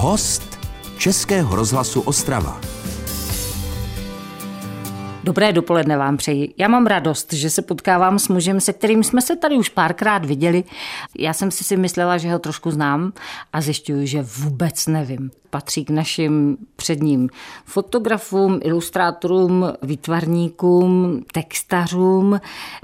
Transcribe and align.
Host 0.00 0.58
Českého 0.98 1.56
rozhlasu 1.56 2.00
Ostrava. 2.00 2.60
Dobré 5.24 5.52
dopoledne 5.52 5.96
vám 5.96 6.16
přeji. 6.16 6.54
Já 6.58 6.68
mám 6.68 6.86
radost, 6.86 7.32
že 7.32 7.50
se 7.50 7.62
potkávám 7.62 8.18
s 8.18 8.28
mužem, 8.28 8.60
se 8.60 8.72
kterým 8.72 9.04
jsme 9.04 9.22
se 9.22 9.36
tady 9.36 9.56
už 9.56 9.68
párkrát 9.68 10.24
viděli. 10.24 10.64
Já 11.18 11.32
jsem 11.32 11.50
si 11.50 11.64
si 11.64 11.76
myslela, 11.76 12.18
že 12.18 12.32
ho 12.32 12.38
trošku 12.38 12.70
znám 12.70 13.12
a 13.52 13.60
zjišťuju, 13.60 14.06
že 14.06 14.22
vůbec 14.22 14.86
nevím. 14.86 15.30
Patří 15.50 15.84
k 15.84 15.90
našim 15.90 16.56
předním 16.76 17.28
fotografům, 17.64 18.60
ilustrátorům, 18.62 19.72
výtvarníkům, 19.82 21.22
textařům. 21.32 22.40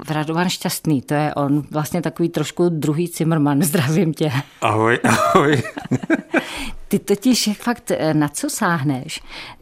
Radovan 0.09 0.49
Šťastný, 0.49 1.01
to 1.01 1.13
je 1.13 1.33
on. 1.33 1.63
Vlastně 1.71 2.01
takový 2.01 2.29
trošku 2.29 2.69
druhý 2.69 3.07
Zimmerman. 3.07 3.63
Zdravím 3.63 4.13
tě. 4.13 4.31
Ahoj, 4.61 4.99
ahoj. 5.03 5.63
Ty 6.87 6.99
totiž 6.99 7.49
fakt 7.61 7.91
eh, 7.91 8.13
na 8.13 8.27
co 8.27 8.49
sáhneš? 8.49 9.21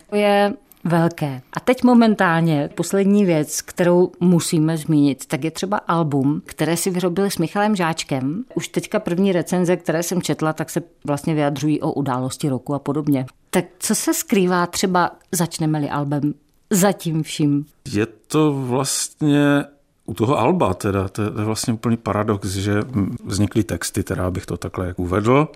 To 0.10 0.16
je 0.16 0.54
velké. 0.84 1.42
A 1.54 1.60
teď 1.60 1.84
momentálně 1.84 2.70
poslední 2.76 3.26
věc, 3.26 3.62
kterou 3.62 4.12
musíme 4.20 4.78
zmínit, 4.78 5.26
tak 5.26 5.44
je 5.44 5.52
třeba 5.52 5.78
album, 5.78 6.42
které 6.46 6.78
si 6.78 6.90
vyrobili 6.90 7.32
s 7.32 7.38
Michalem 7.38 7.76
Žáčkem. 7.76 8.44
Už 8.56 8.68
teďka 8.68 9.00
první 9.00 9.32
recenze, 9.32 9.78
které 9.78 10.04
jsem 10.04 10.22
četla, 10.22 10.54
tak 10.54 10.70
se 10.70 10.82
vlastně 11.06 11.34
vyjadřují 11.34 11.82
o 11.82 11.94
události 11.94 12.50
roku 12.50 12.74
a 12.74 12.80
podobně. 12.80 13.26
Tak 13.50 13.66
co 13.80 13.96
se 13.96 14.14
skrývá 14.14 14.68
třeba, 14.68 15.12
začneme-li 15.32 15.90
album, 15.90 16.34
za 16.70 16.92
tím 16.92 17.24
vším? 17.24 17.66
Je 17.92 18.06
to 18.06 18.54
vlastně 18.54 19.64
u 20.06 20.14
toho 20.14 20.40
Alba 20.40 20.74
teda, 20.74 21.08
to 21.08 21.22
je 21.22 21.30
vlastně 21.30 21.74
úplný 21.74 21.98
paradox, 21.98 22.48
že 22.48 22.80
vznikly 23.26 23.64
texty, 23.64 24.04
teda 24.04 24.32
bych 24.32 24.46
to 24.46 24.58
takhle 24.58 24.88
jak 24.88 25.00
uvedl. 25.00 25.48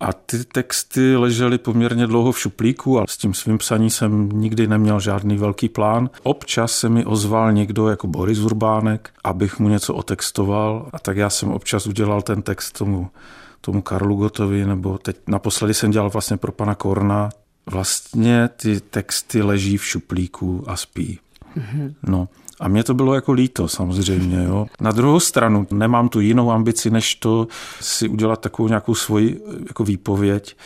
A 0.00 0.12
ty 0.12 0.44
texty 0.44 1.16
ležely 1.16 1.58
poměrně 1.58 2.06
dlouho 2.06 2.32
v 2.32 2.38
šuplíku 2.38 3.00
a 3.00 3.04
s 3.08 3.16
tím 3.16 3.34
svým 3.34 3.58
psaní 3.58 3.90
jsem 3.90 4.28
nikdy 4.28 4.66
neměl 4.66 5.00
žádný 5.00 5.36
velký 5.36 5.68
plán. 5.68 6.10
Občas 6.22 6.72
se 6.72 6.88
mi 6.88 7.04
ozval 7.04 7.52
někdo 7.52 7.88
jako 7.88 8.06
Boris 8.06 8.38
Urbánek, 8.38 9.10
abych 9.24 9.58
mu 9.58 9.68
něco 9.68 9.94
otextoval 9.94 10.88
a 10.92 10.98
tak 10.98 11.16
já 11.16 11.30
jsem 11.30 11.48
občas 11.48 11.86
udělal 11.86 12.22
ten 12.22 12.42
text 12.42 12.78
tomu, 12.78 13.10
tomu 13.60 13.82
Karlu 13.82 14.16
Gotovi, 14.16 14.64
nebo 14.66 14.98
teď 14.98 15.16
naposledy 15.26 15.74
jsem 15.74 15.90
dělal 15.90 16.10
vlastně 16.10 16.36
pro 16.36 16.52
pana 16.52 16.74
Korna. 16.74 17.30
Vlastně 17.66 18.48
ty 18.56 18.80
texty 18.80 19.42
leží 19.42 19.76
v 19.76 19.84
šuplíku 19.84 20.64
a 20.66 20.76
spí. 20.76 21.18
Mm-hmm. 21.56 21.94
No, 22.02 22.28
a 22.60 22.68
mě 22.68 22.84
to 22.84 22.94
bylo 22.94 23.14
jako 23.14 23.32
líto 23.32 23.68
samozřejmě. 23.68 24.44
Jo. 24.44 24.66
Na 24.80 24.92
druhou 24.92 25.20
stranu 25.20 25.66
nemám 25.70 26.08
tu 26.08 26.20
jinou 26.20 26.50
ambici, 26.50 26.90
než 26.90 27.14
to 27.14 27.48
si 27.80 28.08
udělat 28.08 28.40
takovou 28.40 28.68
nějakou 28.68 28.94
svoji 28.94 29.42
jako 29.68 29.84
výpověď, 29.84 30.56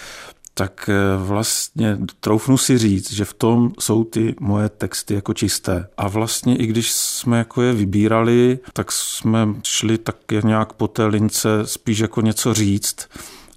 tak 0.54 0.88
eh, 0.88 1.24
vlastně 1.24 1.98
troufnu 2.20 2.58
si 2.58 2.78
říct, 2.78 3.12
že 3.12 3.24
v 3.24 3.34
tom 3.34 3.72
jsou 3.78 4.04
ty 4.04 4.34
moje 4.40 4.68
texty 4.68 5.14
jako 5.14 5.34
čisté. 5.34 5.88
A 5.96 6.08
vlastně 6.08 6.56
i 6.56 6.66
když 6.66 6.92
jsme 6.92 7.38
jako 7.38 7.62
je 7.62 7.72
vybírali, 7.72 8.58
tak 8.72 8.92
jsme 8.92 9.48
šli 9.62 9.98
tak 9.98 10.16
nějak 10.44 10.72
po 10.72 10.88
té 10.88 11.06
lince 11.06 11.48
spíš 11.64 11.98
jako 11.98 12.20
něco 12.20 12.54
říct, 12.54 13.08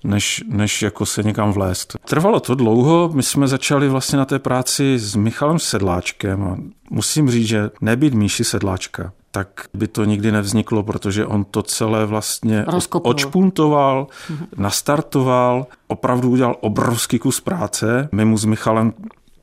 než, 0.03 0.43
než 0.47 0.81
jako 0.81 1.05
se 1.05 1.23
někam 1.23 1.51
vlézt. 1.51 1.97
Trvalo 2.05 2.39
to 2.39 2.55
dlouho, 2.55 3.09
my 3.13 3.23
jsme 3.23 3.47
začali 3.47 3.89
vlastně 3.89 4.17
na 4.17 4.25
té 4.25 4.39
práci 4.39 4.99
s 4.99 5.15
Michalem 5.15 5.59
Sedláčkem 5.59 6.43
a 6.43 6.57
musím 6.89 7.29
říct, 7.29 7.47
že 7.47 7.69
nebýt 7.81 8.13
Míši 8.13 8.43
Sedláčka, 8.43 9.11
tak 9.31 9.65
by 9.73 9.87
to 9.87 10.03
nikdy 10.03 10.31
nevzniklo, 10.31 10.83
protože 10.83 11.25
on 11.25 11.45
to 11.45 11.63
celé 11.63 12.05
vlastně 12.05 12.65
Rozkopnul. 12.67 13.11
očpuntoval, 13.11 14.07
mm-hmm. 14.29 14.47
nastartoval, 14.57 15.65
opravdu 15.87 16.29
udělal 16.29 16.55
obrovský 16.61 17.19
kus 17.19 17.41
práce. 17.41 18.09
My 18.11 18.25
mu 18.25 18.37
s 18.37 18.45
Michalem 18.45 18.93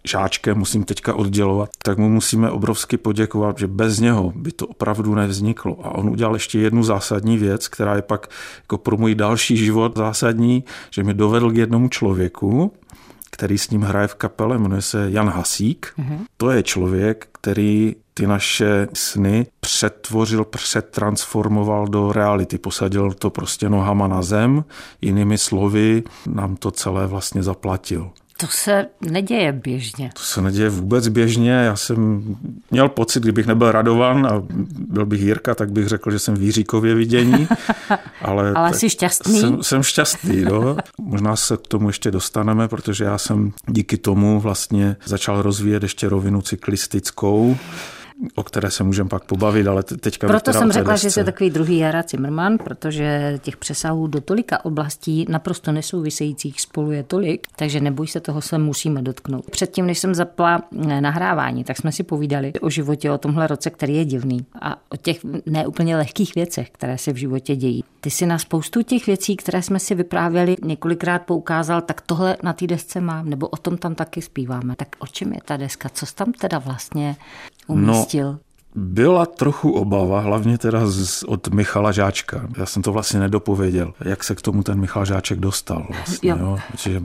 žáčkem 0.05 0.58
musím 0.58 0.84
teďka 0.84 1.14
oddělovat, 1.14 1.70
tak 1.83 1.98
mu 1.98 2.08
musíme 2.08 2.50
obrovsky 2.50 2.97
poděkovat, 2.97 3.58
že 3.58 3.67
bez 3.67 3.98
něho 3.98 4.33
by 4.36 4.52
to 4.52 4.67
opravdu 4.67 5.14
nevzniklo. 5.14 5.78
A 5.83 5.90
on 5.90 6.08
udělal 6.08 6.34
ještě 6.34 6.58
jednu 6.58 6.83
zásadní 6.83 7.39
věc, 7.39 7.68
která 7.68 7.96
je 7.96 8.02
pak 8.02 8.27
jako 8.62 8.78
pro 8.78 8.96
můj 8.96 9.14
další 9.14 9.56
život 9.56 9.96
zásadní, 9.96 10.64
že 10.90 11.02
mi 11.02 11.14
dovedl 11.14 11.51
k 11.51 11.56
jednomu 11.56 11.89
člověku, 11.89 12.73
který 13.30 13.58
s 13.58 13.70
ním 13.70 13.83
hraje 13.83 14.08
v 14.08 14.14
kapele, 14.14 14.58
jmenuje 14.58 14.83
se 14.83 15.11
Jan 15.11 15.28
Hasík. 15.28 15.92
Mm-hmm. 15.98 16.18
To 16.36 16.51
je 16.51 16.62
člověk, 16.62 17.28
který 17.33 17.96
ty 18.14 18.27
naše 18.27 18.89
sny 18.92 19.46
přetvořil, 19.61 20.45
přetransformoval 20.45 21.89
do 21.89 22.12
reality. 22.12 22.58
Posadil 22.58 23.12
to 23.12 23.30
prostě 23.30 23.68
nohama 23.68 24.08
na 24.08 24.23
zem, 24.23 24.64
jinými 25.01 25.39
slovy 25.39 26.02
nám 26.27 26.57
to 26.57 26.70
celé 26.70 27.07
vlastně 27.07 27.42
zaplatil. 27.42 28.11
To 28.44 28.50
se 28.50 28.86
neděje 29.00 29.52
běžně. 29.52 30.10
To 30.14 30.22
se 30.22 30.42
neděje 30.42 30.70
vůbec 30.70 31.08
běžně. 31.08 31.50
Já 31.50 31.77
jsem 31.77 32.22
měl 32.70 32.88
pocit, 32.88 33.22
kdybych 33.22 33.46
nebyl 33.46 33.72
radovan 33.72 34.27
a 34.27 34.42
byl 34.88 35.06
bych 35.06 35.20
Jirka, 35.20 35.55
tak 35.55 35.72
bych 35.72 35.88
řekl, 35.88 36.10
že 36.10 36.18
jsem 36.18 36.34
výříkově 36.34 36.94
vidění. 36.94 37.48
Ale, 38.22 38.52
ale 38.52 38.74
jsi 38.74 38.90
šťastný? 38.90 39.40
Jsem, 39.40 39.62
jsem 39.62 39.83
šťastný, 39.83 40.42
no. 40.42 40.77
Možná 41.00 41.36
se 41.36 41.56
k 41.56 41.66
tomu 41.68 41.88
ještě 41.88 42.10
dostaneme, 42.10 42.68
protože 42.68 43.04
já 43.04 43.18
jsem 43.18 43.52
díky 43.68 43.96
tomu 43.96 44.40
vlastně 44.40 44.96
začal 45.04 45.42
rozvíjet 45.42 45.83
ještě 45.83 46.08
rovinu 46.08 46.42
cyklistickou 46.42 47.56
o 48.35 48.42
které 48.42 48.70
se 48.70 48.85
můžeme 48.85 49.08
pak 49.08 49.25
pobavit, 49.25 49.67
ale 49.67 49.83
teďka... 49.83 50.27
Proto 50.27 50.52
jsem 50.52 50.73
řekla, 50.73 50.97
že 50.97 51.11
jsi 51.11 51.25
takový 51.25 51.51
druhý 51.51 51.79
Jara 51.79 52.05
Zimmerman, 52.11 52.58
protože 52.58 53.39
těch 53.42 53.57
přesahů 53.57 54.07
do 54.07 54.20
tolika 54.20 54.64
oblastí 54.64 55.27
naprosto 55.29 55.73
nesouvisejících 55.73 56.61
spolu 56.61 56.92
je 56.92 57.02
tolik, 57.02 57.47
takže 57.57 57.80
neboj 57.80 58.07
se, 58.07 58.20
toho 58.20 58.41
se 58.41 58.58
musíme 58.58 59.02
dotknout. 59.02 59.51
Předtím, 59.51 59.86
než 59.86 59.98
jsem 59.98 60.14
zapla 60.14 60.63
eh, 60.89 61.01
nahrávání, 61.01 61.64
tak 61.64 61.77
jsme 61.77 61.92
si 61.92 62.02
povídali 62.02 62.52
o 62.61 62.70
životě, 62.70 63.11
o 63.11 63.19
tomhle 63.19 63.47
roce, 63.47 63.70
který 63.70 63.97
je 63.97 64.05
divný 64.05 64.46
a 64.63 64.77
o 64.91 64.96
těch 64.96 65.20
neúplně 65.46 65.96
lehkých 65.96 66.35
věcech, 66.35 66.70
které 66.70 66.98
se 66.98 67.13
v 67.13 67.17
životě 67.17 67.57
dějí. 67.57 67.85
Ty 68.01 68.11
si 68.11 68.27
na 68.27 68.39
spoustu 68.39 68.83
těch 68.83 69.07
věcí, 69.07 69.36
které 69.36 69.63
jsme 69.63 69.79
si 69.79 69.95
vyprávěli, 69.95 70.57
několikrát 70.63 71.23
poukázal, 71.23 71.81
tak 71.83 72.01
tohle 72.01 72.36
na 72.42 72.52
té 72.52 72.67
desce 72.67 73.01
mám, 73.01 73.31
nebo 73.31 73.48
o 73.48 73.57
tom 73.57 73.77
tam 73.77 73.95
taky 73.95 74.23
zpíváme. 74.23 74.77
Tak 74.77 74.89
o 74.98 75.07
čem 75.07 75.33
je 75.33 75.41
ta 75.45 75.57
deska? 75.57 75.89
Co 75.89 76.07
tam 76.14 76.33
teda 76.33 76.58
vlastně 76.58 77.17
umístil? 77.67 78.33
No, 78.33 78.39
byla 78.75 79.27
trochu 79.27 79.73
obava, 79.73 80.20
hlavně 80.20 80.58
teda 80.58 80.86
z, 80.86 81.23
od 81.23 81.48
Michala 81.48 81.92
Žáčka. 81.92 82.48
Já 82.57 82.67
jsem 82.67 82.83
to 82.83 82.92
vlastně 82.92 83.20
nedopověděl, 83.20 83.92
jak 84.01 84.25
se 84.25 84.35
k 84.35 84.42
tomu 84.42 84.63
ten 84.63 84.80
Michal 84.80 85.05
Žáček 85.05 85.39
dostal. 85.41 85.86
Vlastně, 85.91 86.30
jo. 86.30 86.36
Jo? 86.41 86.58
Že 86.79 87.02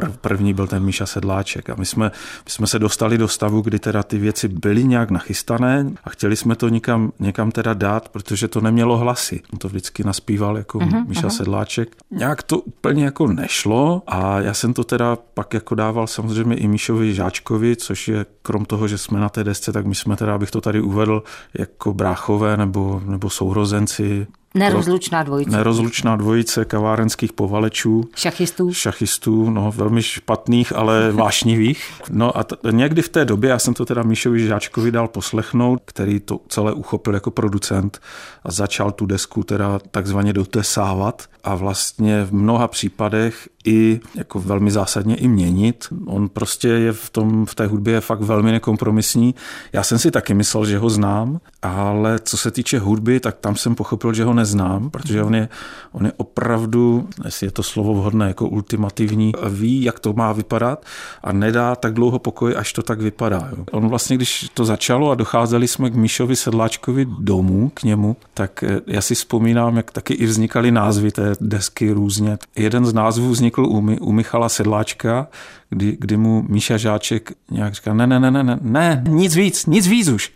Prv, 0.00 0.16
první 0.16 0.54
byl 0.54 0.66
ten 0.66 0.84
Míša 0.84 1.06
Sedláček 1.06 1.70
a 1.70 1.74
my 1.74 1.86
jsme, 1.86 2.04
my 2.44 2.50
jsme 2.50 2.66
se 2.66 2.78
dostali 2.78 3.18
do 3.18 3.28
stavu, 3.28 3.60
kdy 3.60 3.78
teda 3.78 4.02
ty 4.02 4.18
věci 4.18 4.48
byly 4.48 4.84
nějak 4.84 5.10
nachystané 5.10 5.90
a 6.04 6.10
chtěli 6.10 6.36
jsme 6.36 6.56
to 6.56 6.68
někam, 6.68 7.12
někam 7.18 7.50
teda 7.50 7.74
dát, 7.74 8.08
protože 8.08 8.48
to 8.48 8.60
nemělo 8.60 8.96
hlasy. 8.96 9.40
On 9.52 9.58
to 9.58 9.68
vždycky 9.68 10.04
naspíval 10.04 10.56
jako 10.56 10.78
uh-huh, 10.78 11.08
Míša 11.08 11.20
uh-huh. 11.20 11.36
Sedláček. 11.36 11.96
Nějak 12.10 12.42
to 12.42 12.58
úplně 12.58 13.04
jako 13.04 13.26
nešlo 13.26 14.02
a 14.06 14.40
já 14.40 14.54
jsem 14.54 14.74
to 14.74 14.84
teda 14.84 15.18
pak 15.34 15.54
jako 15.54 15.74
dával 15.74 16.06
samozřejmě 16.06 16.56
i 16.56 16.68
Míšovi 16.68 17.14
Žáčkovi, 17.14 17.76
což 17.76 18.08
je 18.08 18.26
krom 18.42 18.64
toho, 18.64 18.88
že 18.88 18.98
jsme 18.98 19.20
na 19.20 19.28
té 19.28 19.44
desce, 19.44 19.72
tak 19.72 19.86
my 19.86 19.94
jsme 19.94 20.16
teda, 20.16 20.34
abych 20.34 20.50
to 20.50 20.60
tady 20.60 20.80
uvedl, 20.80 21.22
jako 21.54 21.94
bráchové 21.94 22.56
nebo, 22.56 23.02
nebo 23.06 23.30
sourozenci 23.30 24.26
Nerozlučná 24.54 25.22
dvojice. 25.22 25.50
Nerozlučná 25.50 26.16
dvojice 26.16 26.64
kavárenských 26.64 27.32
povalečů. 27.32 28.04
Šachistů. 28.16 28.72
Šachistů, 28.72 29.50
no 29.50 29.72
velmi 29.76 30.02
špatných, 30.02 30.76
ale 30.76 31.12
vášnivých. 31.12 31.90
No 32.10 32.38
a 32.38 32.44
t- 32.44 32.56
někdy 32.70 33.02
v 33.02 33.08
té 33.08 33.24
době, 33.24 33.50
já 33.50 33.58
jsem 33.58 33.74
to 33.74 33.84
teda 33.84 34.02
Míšovi 34.02 34.46
Žáčkovi 34.46 34.90
dal 34.90 35.08
poslechnout, 35.08 35.82
který 35.84 36.20
to 36.20 36.40
celé 36.48 36.72
uchopil 36.72 37.14
jako 37.14 37.30
producent 37.30 38.00
a 38.44 38.52
začal 38.52 38.92
tu 38.92 39.06
desku 39.06 39.42
teda 39.42 39.78
takzvaně 39.90 40.32
dotesávat 40.32 41.22
a 41.44 41.54
vlastně 41.54 42.24
v 42.24 42.32
mnoha 42.34 42.68
případech 42.68 43.48
i 43.64 44.00
jako 44.14 44.40
velmi 44.40 44.70
zásadně 44.70 45.16
i 45.16 45.28
měnit. 45.28 45.86
On 46.06 46.28
prostě 46.28 46.68
je 46.68 46.92
v, 46.92 47.10
tom, 47.10 47.46
v 47.46 47.54
té 47.54 47.66
hudbě 47.66 47.94
je 47.94 48.00
fakt 48.00 48.20
velmi 48.20 48.52
nekompromisní. 48.52 49.34
Já 49.72 49.82
jsem 49.82 49.98
si 49.98 50.10
taky 50.10 50.34
myslel, 50.34 50.66
že 50.66 50.78
ho 50.78 50.90
znám, 50.90 51.40
ale 51.62 52.18
co 52.18 52.36
se 52.36 52.50
týče 52.50 52.78
hudby, 52.78 53.20
tak 53.20 53.36
tam 53.40 53.56
jsem 53.56 53.74
pochopil, 53.74 54.14
že 54.14 54.24
ho 54.24 54.34
neznám, 54.38 54.90
protože 54.90 55.22
on 55.22 55.34
je, 55.34 55.48
on 55.92 56.06
je 56.06 56.12
opravdu, 56.16 57.08
jestli 57.24 57.46
je 57.46 57.50
to 57.50 57.62
slovo 57.62 57.94
vhodné, 57.94 58.28
jako 58.28 58.48
ultimativní, 58.48 59.32
ví, 59.48 59.82
jak 59.82 60.00
to 60.00 60.12
má 60.12 60.32
vypadat 60.32 60.84
a 61.22 61.32
nedá 61.32 61.76
tak 61.76 61.94
dlouho 61.94 62.18
pokoj, 62.18 62.54
až 62.56 62.72
to 62.72 62.82
tak 62.82 63.00
vypadá. 63.00 63.48
Jo. 63.56 63.64
On 63.72 63.88
vlastně, 63.88 64.16
když 64.16 64.50
to 64.54 64.64
začalo 64.64 65.10
a 65.10 65.14
docházeli 65.14 65.68
jsme 65.68 65.90
k 65.90 65.94
Míšovi 65.94 66.36
Sedláčkovi 66.36 67.06
domů, 67.18 67.70
k 67.74 67.82
němu, 67.82 68.16
tak 68.34 68.62
eh, 68.62 68.80
já 68.86 69.00
si 69.00 69.14
vzpomínám, 69.14 69.76
jak 69.76 69.90
taky 69.90 70.14
i 70.14 70.26
vznikaly 70.26 70.70
názvy 70.70 71.10
té 71.10 71.32
desky 71.40 71.92
různě. 71.92 72.38
Jeden 72.56 72.86
z 72.86 72.92
názvů 72.92 73.30
vznikl 73.30 73.64
u, 73.64 73.78
u 74.00 74.12
Michala 74.12 74.48
Sedláčka, 74.48 75.26
kdy, 75.70 75.96
kdy 76.00 76.16
mu 76.16 76.44
Míša 76.48 76.76
Žáček 76.76 77.32
nějak 77.50 77.74
říkal, 77.74 77.94
ne, 77.94 78.06
ne, 78.06 78.20
ne, 78.20 78.30
ne, 78.30 78.42
ne, 78.42 78.58
ne, 78.62 79.04
nic 79.08 79.36
víc, 79.36 79.66
nic 79.66 79.86
víc 79.86 80.08
už. 80.08 80.32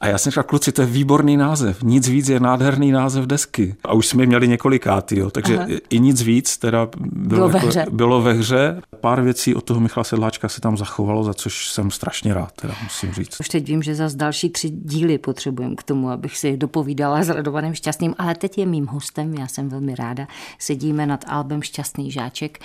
A 0.00 0.06
já 0.06 0.18
jsem 0.18 0.30
říkal, 0.30 0.44
kluci, 0.44 0.72
to 0.72 0.82
je 0.82 0.86
výborný 0.86 1.36
název, 1.36 1.82
nic 1.82 2.08
víc 2.08 2.28
je 2.28 2.40
nádherný 2.40 2.92
název 2.92 3.26
desky. 3.26 3.45
A 3.84 3.92
už 3.92 4.06
jsme 4.06 4.26
měli 4.26 4.48
několikátý, 4.48 5.18
jo, 5.18 5.30
takže 5.30 5.58
Aha. 5.58 5.66
i 5.90 5.98
nic 6.00 6.22
víc 6.22 6.58
teda 6.58 6.88
bylo, 6.96 7.48
bylo, 7.48 7.48
jako, 7.48 7.58
ve 7.58 7.66
hře. 7.66 7.86
bylo 7.90 8.22
ve 8.22 8.32
hře. 8.32 8.82
Pár 9.00 9.22
věcí 9.22 9.54
od 9.54 9.64
toho 9.64 9.80
Michala 9.80 10.04
Sedláčka 10.04 10.48
se 10.48 10.60
tam 10.60 10.76
zachovalo, 10.76 11.24
za 11.24 11.34
což 11.34 11.68
jsem 11.68 11.90
strašně 11.90 12.34
rád, 12.34 12.52
teda 12.52 12.74
musím 12.82 13.12
říct. 13.12 13.40
Už 13.40 13.48
teď 13.48 13.66
vím, 13.66 13.82
že 13.82 13.94
zase 13.94 14.16
další 14.16 14.50
tři 14.50 14.70
díly 14.70 15.18
potřebujeme 15.18 15.74
k 15.74 15.82
tomu, 15.82 16.10
abych 16.10 16.38
si 16.38 16.56
dopovídala 16.56 17.22
s 17.22 17.28
Radovaným 17.28 17.74
Šťastným, 17.74 18.14
ale 18.18 18.34
teď 18.34 18.58
je 18.58 18.66
mým 18.66 18.86
hostem, 18.86 19.34
já 19.34 19.46
jsem 19.46 19.68
velmi 19.68 19.94
ráda. 19.94 20.26
Sedíme 20.58 21.06
nad 21.06 21.24
albem 21.28 21.62
Šťastný 21.62 22.10
žáček, 22.10 22.58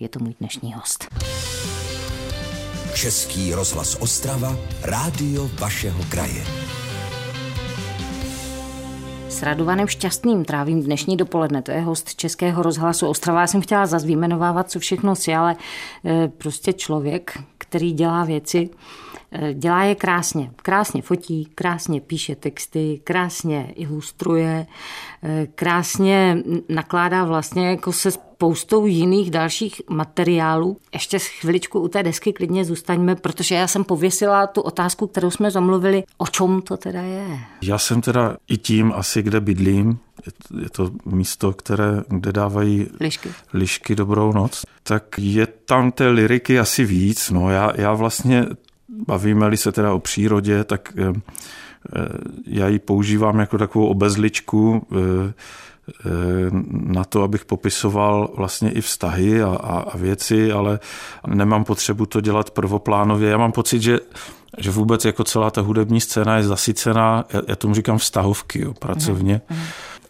je 0.00 0.08
to 0.08 0.18
můj 0.18 0.34
dnešní 0.40 0.72
host. 0.72 1.08
Český 2.94 3.54
rozhlas 3.54 3.96
Ostrava, 4.00 4.56
rádio 4.82 5.50
vašeho 5.60 6.04
kraje. 6.08 6.65
S 9.36 9.42
Radovanem 9.44 9.84
Šťastným 9.84 10.48
trávím 10.48 10.80
dnešní 10.82 11.16
dopoledne. 11.16 11.60
To 11.62 11.70
je 11.70 11.80
host 11.80 12.14
Českého 12.14 12.62
rozhlasu 12.62 13.06
Ostrava. 13.06 13.40
Já 13.40 13.46
jsem 13.46 13.60
chtěla 13.60 13.86
zase 13.86 14.06
vyjmenovávat, 14.06 14.70
co 14.70 14.80
všechno 14.80 15.16
si, 15.16 15.34
ale 15.34 15.56
eh, 16.04 16.28
prostě 16.28 16.72
člověk, 16.72 17.38
který 17.58 17.92
dělá 17.92 18.24
věci, 18.24 18.70
dělá 19.54 19.84
je 19.84 19.94
krásně. 19.94 20.50
Krásně 20.56 21.02
fotí, 21.02 21.48
krásně 21.54 22.00
píše 22.00 22.36
texty, 22.36 23.00
krásně 23.04 23.72
ilustruje, 23.76 24.66
eh, 25.22 25.46
krásně 25.54 26.42
nakládá 26.68 27.24
vlastně 27.24 27.68
jako 27.68 27.92
se 27.92 28.10
spoustou 28.10 28.86
jiných 28.86 29.30
dalších 29.30 29.80
materiálů. 29.90 30.76
Ještě 30.92 31.18
chviličku 31.18 31.80
u 31.80 31.88
té 31.88 32.02
desky 32.02 32.32
klidně 32.32 32.64
zůstaňme, 32.64 33.14
protože 33.14 33.54
já 33.54 33.66
jsem 33.66 33.84
pověsila 33.84 34.46
tu 34.46 34.60
otázku, 34.60 35.06
kterou 35.06 35.30
jsme 35.30 35.50
zamluvili, 35.50 36.04
o 36.18 36.26
čem 36.26 36.62
to 36.62 36.76
teda 36.76 37.00
je. 37.00 37.38
Já 37.62 37.78
jsem 37.78 38.00
teda 38.00 38.36
i 38.48 38.56
tím 38.56 38.92
asi, 38.96 39.22
kde 39.22 39.40
bydlím, 39.40 39.98
je 40.62 40.70
to 40.70 40.90
místo, 41.04 41.52
které, 41.52 42.02
kde 42.08 42.32
dávají 42.32 42.86
lišky. 43.00 43.28
lišky 43.52 43.94
dobrou 43.94 44.32
noc, 44.32 44.64
tak 44.82 45.18
je 45.18 45.46
tam 45.46 45.92
té 45.92 46.08
liriky 46.08 46.58
asi 46.58 46.84
víc. 46.84 47.30
No 47.30 47.50
já, 47.50 47.72
já 47.76 47.92
vlastně, 47.94 48.46
bavíme-li 48.88 49.56
se 49.56 49.72
teda 49.72 49.92
o 49.92 49.98
přírodě, 49.98 50.64
tak 50.64 50.92
eh, 50.98 51.12
eh, 51.12 52.08
já 52.46 52.68
ji 52.68 52.78
používám 52.78 53.38
jako 53.38 53.58
takovou 53.58 53.86
obezličku, 53.86 54.86
eh, 54.92 55.32
na 56.70 57.04
to, 57.04 57.22
abych 57.22 57.44
popisoval 57.44 58.30
vlastně 58.36 58.70
i 58.70 58.80
vztahy 58.80 59.42
a, 59.42 59.48
a, 59.48 59.78
a 59.78 59.96
věci, 59.96 60.52
ale 60.52 60.78
nemám 61.26 61.64
potřebu 61.64 62.06
to 62.06 62.20
dělat 62.20 62.50
prvoplánově. 62.50 63.30
Já 63.30 63.38
mám 63.38 63.52
pocit, 63.52 63.82
že 63.82 63.98
že 64.58 64.70
vůbec 64.70 65.04
jako 65.04 65.24
celá 65.24 65.50
ta 65.50 65.60
hudební 65.60 66.00
scéna 66.00 66.36
je 66.36 66.42
zasycená, 66.42 67.24
já, 67.32 67.40
já 67.48 67.56
tomu 67.56 67.74
říkám 67.74 67.98
vztahovky 67.98 68.60
jo, 68.60 68.74
pracovně. 68.74 69.40
Mm. 69.50 69.58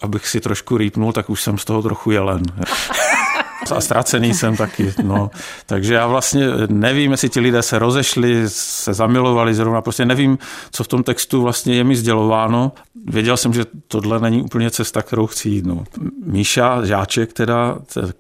Abych 0.01 0.29
si 0.29 0.41
trošku 0.41 0.77
rýpnul, 0.77 1.13
tak 1.13 1.31
už 1.31 1.43
jsem 1.43 1.59
z 1.59 1.65
toho 1.65 1.83
trochu 1.83 2.11
jelen. 2.11 2.43
A 3.75 3.81
ztracený 3.81 4.35
jsem 4.35 4.57
taky. 4.57 4.95
No. 5.03 5.31
Takže 5.67 5.95
já 5.95 6.07
vlastně 6.07 6.47
nevím, 6.69 7.11
jestli 7.11 7.29
ti 7.29 7.41
lidé 7.41 7.63
se 7.63 7.79
rozešli, 7.79 8.45
se 8.47 8.95
zamilovali 8.95 9.55
zrovna, 9.55 9.83
prostě 9.83 10.05
nevím, 10.05 10.39
co 10.71 10.85
v 10.85 10.89
tom 10.89 11.03
textu 11.03 11.43
vlastně 11.43 11.75
je 11.75 11.85
mi 11.85 11.97
sdělováno. 11.97 12.73
Věděl 13.05 13.37
jsem, 13.37 13.53
že 13.53 13.65
tohle 13.89 14.21
není 14.21 14.43
úplně 14.43 14.71
cesta, 14.71 15.03
kterou 15.03 15.27
chci 15.27 15.49
jít. 15.49 15.67
No. 15.67 15.85
Míša 16.25 16.85
Žáček 16.85 17.33
teda, 17.33 17.79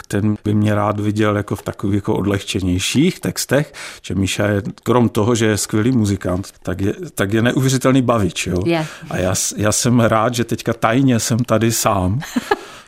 ten 0.09 0.37
by 0.45 0.55
mě 0.55 0.75
rád 0.75 1.01
viděl 1.01 1.37
jako 1.37 1.57
v 1.57 1.63
takových 1.63 1.95
jako 1.95 2.15
odlehčenějších 2.15 3.21
textech, 3.21 3.73
že 4.03 4.15
Míša 4.15 4.47
je, 4.47 4.63
krom 4.83 5.09
toho, 5.09 5.35
že 5.35 5.47
je 5.47 5.57
skvělý 5.57 5.93
muzikant, 5.93 6.49
tak 6.63 6.81
je, 6.81 6.95
tak 7.15 7.33
je 7.33 7.43
neuvěřitelný 7.43 8.03
bavič. 8.03 8.47
Jo? 8.47 8.63
Yeah. 8.67 8.87
A 9.11 9.19
já, 9.19 9.35
já 9.57 9.73
jsem 9.73 10.01
rád, 10.01 10.35
že 10.35 10.45
teďka 10.45 10.73
tajně 10.73 11.21
jsem 11.21 11.39
tady 11.39 11.73
sám 11.73 12.21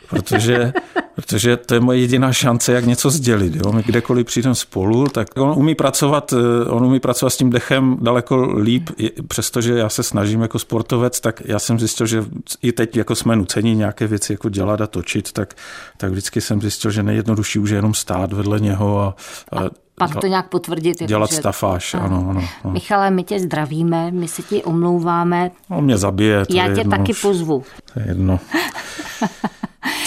protože, 0.09 0.73
protože 1.15 1.57
to 1.57 1.73
je 1.73 1.79
moje 1.79 1.99
jediná 1.99 2.33
šance, 2.33 2.73
jak 2.73 2.85
něco 2.85 3.09
sdělit. 3.09 3.55
Jo? 3.55 3.71
My 3.71 3.83
kdekoliv 3.83 4.25
přijdeme 4.25 4.55
spolu, 4.55 5.07
tak 5.07 5.27
on 5.37 5.53
umí 5.57 5.75
pracovat, 5.75 6.33
eh, 6.33 6.69
on 6.69 6.85
umí 6.85 6.99
pracovat 6.99 7.29
s 7.29 7.37
tím 7.37 7.49
dechem 7.49 7.97
daleko 8.01 8.53
líp, 8.59 8.89
přestože 9.27 9.73
já 9.73 9.89
se 9.89 10.03
snažím 10.03 10.41
jako 10.41 10.59
sportovec, 10.59 11.19
tak 11.19 11.41
já 11.45 11.59
jsem 11.59 11.79
zjistil, 11.79 12.07
že 12.07 12.25
i 12.61 12.71
teď 12.71 12.97
jako 12.97 13.15
jsme 13.15 13.35
nuceni 13.35 13.75
nějaké 13.75 14.07
věci 14.07 14.33
jako 14.33 14.49
dělat 14.49 14.81
a 14.81 14.87
točit, 14.87 15.31
tak, 15.31 15.53
tak 15.97 16.11
vždycky 16.11 16.41
jsem 16.41 16.61
zjistil, 16.61 16.91
že 16.91 17.03
nejjednodušší 17.03 17.59
už 17.59 17.69
je 17.69 17.75
jenom 17.75 17.93
stát 17.93 18.33
vedle 18.33 18.59
něho 18.59 18.99
a, 19.01 19.15
a 19.51 19.69
pak 19.99 20.15
to 20.15 20.27
nějak 20.27 20.49
potvrdit. 20.49 21.01
Jako 21.01 21.09
dělat 21.09 21.29
že... 21.29 21.35
stafáž, 21.35 21.93
ano, 21.93 22.25
ano, 22.29 22.47
ano. 22.63 22.71
Michale, 22.71 23.11
my 23.11 23.23
tě 23.23 23.39
zdravíme, 23.39 24.11
my 24.11 24.27
se 24.27 24.41
ti 24.41 24.63
omlouváme. 24.63 25.51
On 25.69 25.83
mě 25.83 25.97
zabije. 25.97 26.45
Já 26.49 26.73
tě 26.73 26.79
jedno. 26.79 26.97
taky 26.97 27.13
pozvu. 27.21 27.63
To 27.93 27.99
je 27.99 28.07
jedno. 28.07 28.39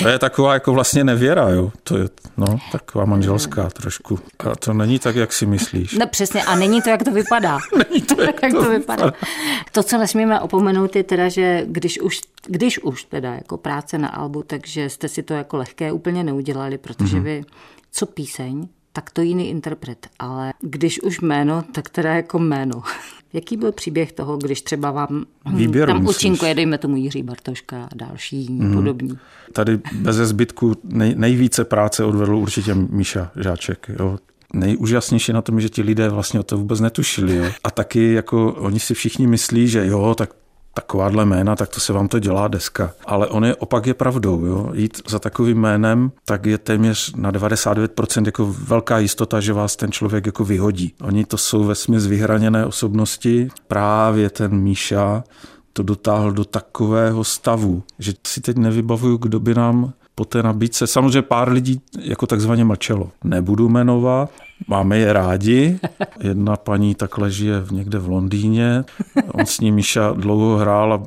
To 0.02 0.08
je 0.08 0.18
taková 0.18 0.54
jako 0.54 0.72
vlastně 0.72 1.04
nevěra, 1.04 1.48
jo. 1.48 1.72
To 1.84 1.96
je 1.96 2.08
no, 2.36 2.58
taková 2.72 3.04
manželská 3.04 3.70
trošku. 3.70 4.18
A 4.38 4.56
to 4.56 4.72
není 4.72 4.98
tak, 4.98 5.16
jak 5.16 5.32
si 5.32 5.46
myslíš. 5.46 5.92
No 5.92 6.06
přesně, 6.06 6.44
a 6.44 6.54
není 6.54 6.82
to, 6.82 6.90
jak 6.90 7.02
to 7.02 7.10
vypadá. 7.10 7.58
není 7.90 8.02
to, 8.02 8.22
jak, 8.22 8.42
jak 8.42 8.52
to, 8.52 8.64
to 8.64 8.70
vypadá. 8.70 9.04
vypadá. 9.04 9.26
To, 9.72 9.82
co 9.82 9.98
nesmíme 9.98 10.40
opomenout, 10.40 10.96
je 10.96 11.02
teda, 11.02 11.28
že 11.28 11.62
když 11.66 12.00
už, 12.00 12.20
když 12.46 12.78
už 12.78 13.04
teda 13.04 13.34
jako 13.34 13.56
práce 13.56 13.98
na 13.98 14.08
albu, 14.08 14.42
takže 14.42 14.90
jste 14.90 15.08
si 15.08 15.22
to 15.22 15.34
jako 15.34 15.56
lehké 15.56 15.92
úplně 15.92 16.24
neudělali, 16.24 16.78
protože 16.78 17.16
mm-hmm. 17.16 17.22
vy 17.22 17.44
co 17.92 18.06
píseň, 18.06 18.68
tak 18.92 19.10
to 19.10 19.22
jiný 19.22 19.50
interpret. 19.50 20.06
Ale 20.18 20.52
když 20.60 21.02
už 21.02 21.20
jméno, 21.20 21.64
tak 21.72 21.88
teda 21.90 22.14
jako 22.14 22.38
jméno. 22.38 22.82
Jaký 23.32 23.56
byl 23.56 23.72
příběh 23.72 24.12
toho, 24.12 24.36
když 24.36 24.62
třeba 24.62 24.90
vám 24.90 25.24
Výběru 25.54 25.92
tam 25.92 26.06
účinkuje, 26.06 26.54
dejme 26.54 26.78
tomu 26.78 26.96
Jiří 26.96 27.22
Bartoška 27.22 27.84
a 27.84 27.88
další 27.94 28.46
mm. 28.50 28.74
podobní? 28.74 29.18
Tady 29.52 29.80
bez 29.94 30.16
zbytku 30.16 30.74
nej, 30.84 31.14
nejvíce 31.16 31.64
práce 31.64 32.04
odvedl 32.04 32.36
určitě 32.36 32.74
Míša 32.74 33.30
Žáček. 33.36 33.90
Jo. 33.98 34.18
Nejúžasnější 34.54 35.32
na 35.32 35.42
tom, 35.42 35.60
že 35.60 35.68
ti 35.68 35.82
lidé 35.82 36.08
vlastně 36.08 36.40
o 36.40 36.42
to 36.42 36.58
vůbec 36.58 36.80
netušili. 36.80 37.36
Jo. 37.36 37.44
A 37.64 37.70
taky 37.70 38.12
jako 38.12 38.52
oni 38.52 38.80
si 38.80 38.94
všichni 38.94 39.26
myslí, 39.26 39.68
že 39.68 39.86
jo, 39.86 40.14
tak 40.18 40.30
takováhle 40.74 41.24
jména, 41.24 41.56
tak 41.56 41.68
to 41.68 41.80
se 41.80 41.92
vám 41.92 42.08
to 42.08 42.18
dělá 42.18 42.48
deska. 42.48 42.92
Ale 43.06 43.26
on 43.26 43.44
je 43.44 43.56
opak 43.56 43.86
je 43.86 43.94
pravdou. 43.94 44.44
Jo? 44.44 44.70
Jít 44.74 45.02
za 45.08 45.18
takovým 45.18 45.58
jménem, 45.58 46.12
tak 46.24 46.46
je 46.46 46.58
téměř 46.58 47.14
na 47.14 47.32
99% 47.32 48.26
jako 48.26 48.54
velká 48.58 48.98
jistota, 48.98 49.40
že 49.40 49.52
vás 49.52 49.76
ten 49.76 49.92
člověk 49.92 50.26
jako 50.26 50.44
vyhodí. 50.44 50.94
Oni 51.02 51.24
to 51.24 51.36
jsou 51.36 51.64
ve 51.64 51.74
smyslu 51.74 52.10
vyhraněné 52.10 52.66
osobnosti. 52.66 53.48
Právě 53.68 54.30
ten 54.30 54.54
Míša 54.54 55.24
to 55.72 55.82
dotáhl 55.82 56.32
do 56.32 56.44
takového 56.44 57.24
stavu, 57.24 57.82
že 57.98 58.12
si 58.26 58.40
teď 58.40 58.56
nevybavuju, 58.56 59.16
kdo 59.16 59.40
by 59.40 59.54
nám 59.54 59.92
po 60.14 60.24
té 60.24 60.42
nabídce. 60.42 60.86
Samozřejmě 60.86 61.22
pár 61.22 61.52
lidí 61.52 61.80
jako 62.00 62.26
takzvaně 62.26 62.64
mlčelo. 62.64 63.10
Nebudu 63.24 63.68
jmenovat, 63.68 64.30
máme 64.66 64.98
je 64.98 65.12
rádi. 65.12 65.80
Jedna 66.20 66.56
paní 66.56 66.94
takhle 66.94 67.30
žije 67.30 67.54
někde 67.70 67.98
v 67.98 68.08
Londýně. 68.08 68.84
On 69.32 69.46
s 69.46 69.60
ní 69.60 69.72
Míša 69.72 70.12
dlouho 70.12 70.56
hrál 70.56 70.92
a 70.92 71.02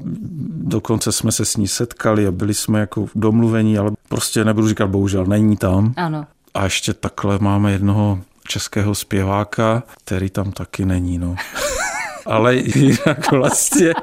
dokonce 0.49 1.11
jsme 1.11 1.31
se 1.31 1.45
s 1.45 1.57
ní 1.57 1.67
setkali 1.67 2.27
a 2.27 2.31
byli 2.31 2.53
jsme 2.53 2.79
jako 2.79 3.05
domluvení, 3.15 3.77
ale 3.77 3.91
prostě 4.09 4.45
nebudu 4.45 4.67
říkat 4.67 4.87
bohužel, 4.87 5.25
není 5.25 5.57
tam. 5.57 5.93
Ano. 5.97 6.25
A 6.53 6.63
ještě 6.63 6.93
takhle 6.93 7.39
máme 7.39 7.71
jednoho 7.71 8.19
českého 8.47 8.95
zpěváka, 8.95 9.83
který 10.03 10.29
tam 10.29 10.51
taky 10.51 10.85
není. 10.85 11.17
No 11.17 11.35
ale 12.25 12.55
jinak 12.55 13.31
vlastně 13.31 13.93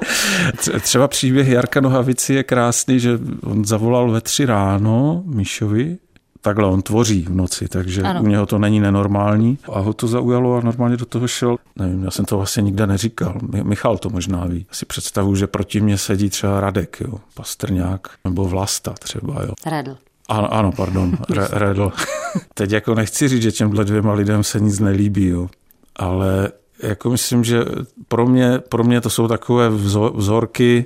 třeba 0.81 1.07
příběh 1.07 1.47
Jarka 1.47 1.81
Nohavici 1.81 2.33
je 2.33 2.43
krásný, 2.43 2.99
že 2.99 3.19
on 3.43 3.65
zavolal 3.65 4.11
ve 4.11 4.21
tři 4.21 4.45
ráno 4.45 5.23
Míšovi, 5.25 5.97
takhle 6.43 6.67
on 6.67 6.81
tvoří 6.81 7.21
v 7.21 7.35
noci, 7.35 7.67
takže 7.67 8.01
ano. 8.01 8.21
u 8.23 8.27
něho 8.27 8.45
to 8.45 8.59
není 8.59 8.79
nenormální. 8.79 9.57
A 9.73 9.79
ho 9.79 9.93
to 9.93 10.07
zaujalo 10.07 10.57
a 10.57 10.61
normálně 10.61 10.97
do 10.97 11.05
toho 11.05 11.27
šel. 11.27 11.57
Nevím, 11.75 12.03
já 12.03 12.11
jsem 12.11 12.25
to 12.25 12.37
vlastně 12.37 12.63
nikde 12.63 12.87
neříkal. 12.87 13.35
Michal 13.63 13.97
to 13.97 14.09
možná 14.09 14.45
ví. 14.45 14.65
Si 14.71 14.85
představu, 14.85 15.35
že 15.35 15.47
proti 15.47 15.81
mně 15.81 15.97
sedí 15.97 16.29
třeba 16.29 16.59
Radek, 16.59 17.01
jo, 17.01 17.19
Pastrňák, 17.33 18.07
nebo 18.25 18.45
Vlasta 18.45 18.91
třeba. 18.91 19.43
Jo. 19.43 19.53
Redl. 19.65 19.97
Ano, 20.29 20.53
ano 20.53 20.71
pardon, 20.71 21.17
Re, 21.29 21.47
Redl. 21.51 21.91
Teď 22.53 22.71
jako 22.71 22.95
nechci 22.95 23.27
říct, 23.27 23.41
že 23.41 23.51
těmhle 23.51 23.85
dvěma 23.85 24.13
lidem 24.13 24.43
se 24.43 24.59
nic 24.59 24.79
nelíbí, 24.79 25.27
jo. 25.27 25.49
ale 25.95 26.51
jako 26.83 27.09
myslím, 27.09 27.43
že 27.43 27.65
pro 28.07 28.27
mě, 28.27 28.59
pro 28.69 28.83
mě 28.83 29.01
to 29.01 29.09
jsou 29.09 29.27
takové 29.27 29.69
vzorky, 30.13 30.85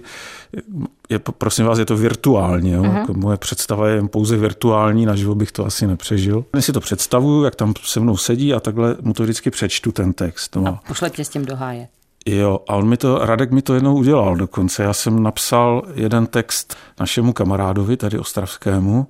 je, 1.09 1.19
prosím 1.19 1.65
vás, 1.65 1.79
je 1.79 1.85
to 1.85 1.97
virtuálně. 1.97 2.73
Jo? 2.73 2.81
Uh-huh. 2.81 2.97
Jako 2.97 3.13
moje 3.13 3.37
představa 3.37 3.87
je 3.87 4.07
pouze 4.07 4.37
virtuální, 4.37 5.05
naživo 5.05 5.35
bych 5.35 5.51
to 5.51 5.65
asi 5.65 5.87
nepřežil. 5.87 6.45
Já 6.55 6.61
si 6.61 6.73
to 6.73 6.79
představuju, 6.79 7.43
jak 7.43 7.55
tam 7.55 7.73
se 7.83 7.99
mnou 7.99 8.17
sedí 8.17 8.53
a 8.53 8.59
takhle 8.59 8.95
mu 9.01 9.13
to 9.13 9.23
vždycky 9.23 9.51
přečtu 9.51 9.91
ten 9.91 10.13
text. 10.13 10.55
No. 10.55 10.67
A 10.67 10.81
pošle 10.87 11.09
tě 11.09 11.25
s 11.25 11.29
tím 11.29 11.45
do 11.45 11.55
háje. 11.55 11.87
Jo, 12.25 12.59
a 12.67 12.75
on 12.75 12.87
mi 12.87 12.97
to, 12.97 13.25
Radek 13.25 13.51
mi 13.51 13.61
to 13.61 13.73
jednou 13.73 13.95
udělal 13.95 14.35
dokonce. 14.35 14.83
Já 14.83 14.93
jsem 14.93 15.23
napsal 15.23 15.81
jeden 15.93 16.27
text 16.27 16.75
našemu 16.99 17.33
kamarádovi, 17.33 17.97
tady 17.97 18.19
ostravskému, 18.19 19.07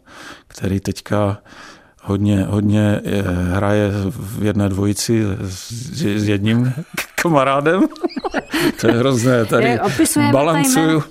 který 0.47 0.79
teďka 0.79 1.37
hodně, 2.07 2.45
hodně 2.49 3.01
eh, 3.05 3.21
hraje 3.53 3.91
v 4.09 4.43
jedné 4.43 4.69
dvojici 4.69 5.23
s, 5.41 5.71
s 6.01 6.27
jedním 6.27 6.73
kamarádem. 7.21 7.81
To 8.81 8.87
je 8.87 8.93
hrozné, 8.93 9.45
tady 9.45 9.79
balancuju. 10.31 11.03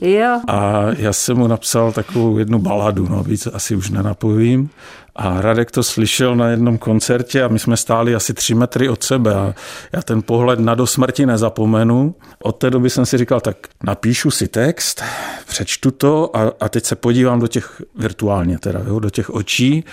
A 0.49 0.85
já 0.99 1.13
jsem 1.13 1.37
mu 1.37 1.47
napsal 1.47 1.93
takovou 1.93 2.39
jednu 2.39 2.59
baladu, 2.59 3.09
no 3.09 3.23
víc 3.23 3.49
asi 3.53 3.77
už 3.77 3.91
nenapojím. 3.91 4.71
A 5.19 5.41
Radek 5.41 5.71
to 5.71 5.83
slyšel 5.83 6.37
na 6.37 6.49
jednom 6.49 6.79
koncertě 6.79 7.43
a 7.43 7.49
my 7.49 7.59
jsme 7.59 7.77
stáli 7.77 8.15
asi 8.15 8.35
tři 8.35 8.55
metry 8.55 8.89
od 8.89 9.03
sebe 9.03 9.35
a 9.35 9.55
já 9.93 10.03
ten 10.03 10.23
pohled 10.23 10.61
na 10.61 10.75
do 10.75 10.87
smrti 10.87 11.27
nezapomenu. 11.27 12.15
Od 12.43 12.53
té 12.53 12.71
doby 12.71 12.91
jsem 12.91 13.07
si 13.07 13.19
říkal, 13.19 13.41
tak 13.41 13.57
napíšu 13.85 14.31
si 14.31 14.49
text, 14.49 15.03
přečtu 15.49 15.91
to 15.91 16.37
a, 16.37 16.53
a 16.61 16.69
teď 16.69 16.85
se 16.85 16.97
podívám 16.97 17.41
do 17.41 17.47
těch 17.47 17.83
virtuálně, 17.95 18.59
teda 18.59 18.81
jo, 18.87 18.99
do 18.99 19.11
těch 19.11 19.31
očí 19.31 19.85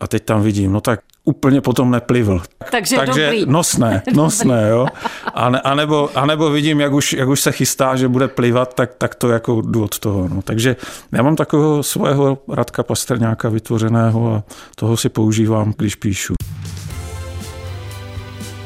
a 0.00 0.06
teď 0.06 0.24
tam 0.24 0.42
vidím, 0.42 0.72
no 0.72 0.80
tak 0.80 1.00
úplně 1.24 1.60
potom 1.60 1.90
neplivl. 1.90 2.42
Takže, 2.70 2.96
Takže 2.96 3.26
dobrý. 3.26 3.46
nosné, 3.46 4.02
nosné, 4.14 4.68
jo. 4.68 4.86
A, 5.34 5.50
ne, 5.50 5.60
a, 5.60 5.74
nebo, 5.74 6.10
a 6.14 6.26
nebo 6.26 6.50
vidím, 6.50 6.80
jak 6.80 6.92
už, 6.92 7.12
jak 7.12 7.28
už 7.28 7.40
se 7.40 7.52
chystá, 7.52 7.96
že 7.96 8.08
bude 8.08 8.28
plivat, 8.28 8.74
tak, 8.74 8.90
tak 8.98 9.14
to 9.14 9.28
jako 9.28 9.60
jdu 9.60 9.84
od 9.84 9.98
toho. 9.98 10.28
No. 10.28 10.42
Takže 10.42 10.76
já 11.12 11.22
mám 11.22 11.36
takového 11.36 11.82
svého 11.82 12.38
Radka 12.48 12.82
Pastrňáka 12.82 13.48
vytvořeného 13.48 14.34
a 14.34 14.42
toho 14.74 14.96
si 14.96 15.08
používám, 15.08 15.74
když 15.76 15.94
píšu. 15.94 16.34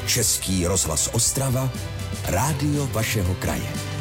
Český 0.07 0.67
rozhlas 0.67 1.11
Ostrava, 1.13 1.71
rádio 2.29 2.89
vašeho 2.93 3.35
kraje. 3.35 3.92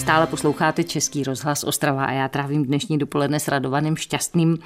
Stále 0.00 0.26
posloucháte 0.26 0.84
Český 0.84 1.24
rozhlas 1.24 1.64
Ostrava 1.64 2.04
a 2.04 2.12
já 2.12 2.28
trávím 2.28 2.64
dnešní 2.64 2.98
dopoledne 2.98 3.40
s 3.40 3.48
Radovaným 3.48 3.96
Šťastným, 3.96 4.58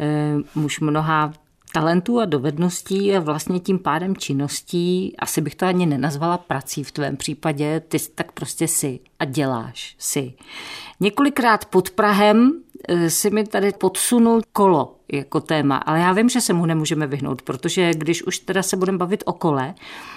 e, 0.00 0.34
muž 0.54 0.80
mnoha 0.80 1.32
talentů 1.72 2.20
a 2.20 2.24
dovedností 2.24 3.16
a 3.16 3.20
vlastně 3.20 3.60
tím 3.60 3.78
pádem 3.78 4.16
činností, 4.16 5.14
asi 5.18 5.40
bych 5.40 5.54
to 5.54 5.66
ani 5.66 5.86
nenazvala 5.86 6.38
prací 6.38 6.84
v 6.84 6.92
tvém 6.92 7.16
případě, 7.16 7.80
ty 7.80 7.98
tak 8.14 8.32
prostě 8.32 8.68
si 8.68 9.00
a 9.18 9.24
děláš 9.24 9.96
si. 9.98 10.32
Několikrát 11.00 11.64
pod 11.64 11.90
Prahem 11.90 12.52
eh, 12.88 13.10
si 13.10 13.30
mi 13.30 13.46
tady 13.46 13.72
podsunul 13.72 14.42
kolo 14.52 14.96
jako 15.12 15.40
téma, 15.40 15.76
ale 15.76 16.00
já 16.00 16.12
vím, 16.12 16.28
že 16.28 16.40
se 16.40 16.52
mu 16.52 16.66
nemůžeme 16.66 17.06
vyhnout, 17.06 17.42
protože 17.42 17.90
když 17.94 18.22
už 18.22 18.38
teda 18.38 18.62
se 18.62 18.76
budeme 18.76 18.98
bavit 18.98 19.22
o 19.26 19.32
kole, 19.32 19.74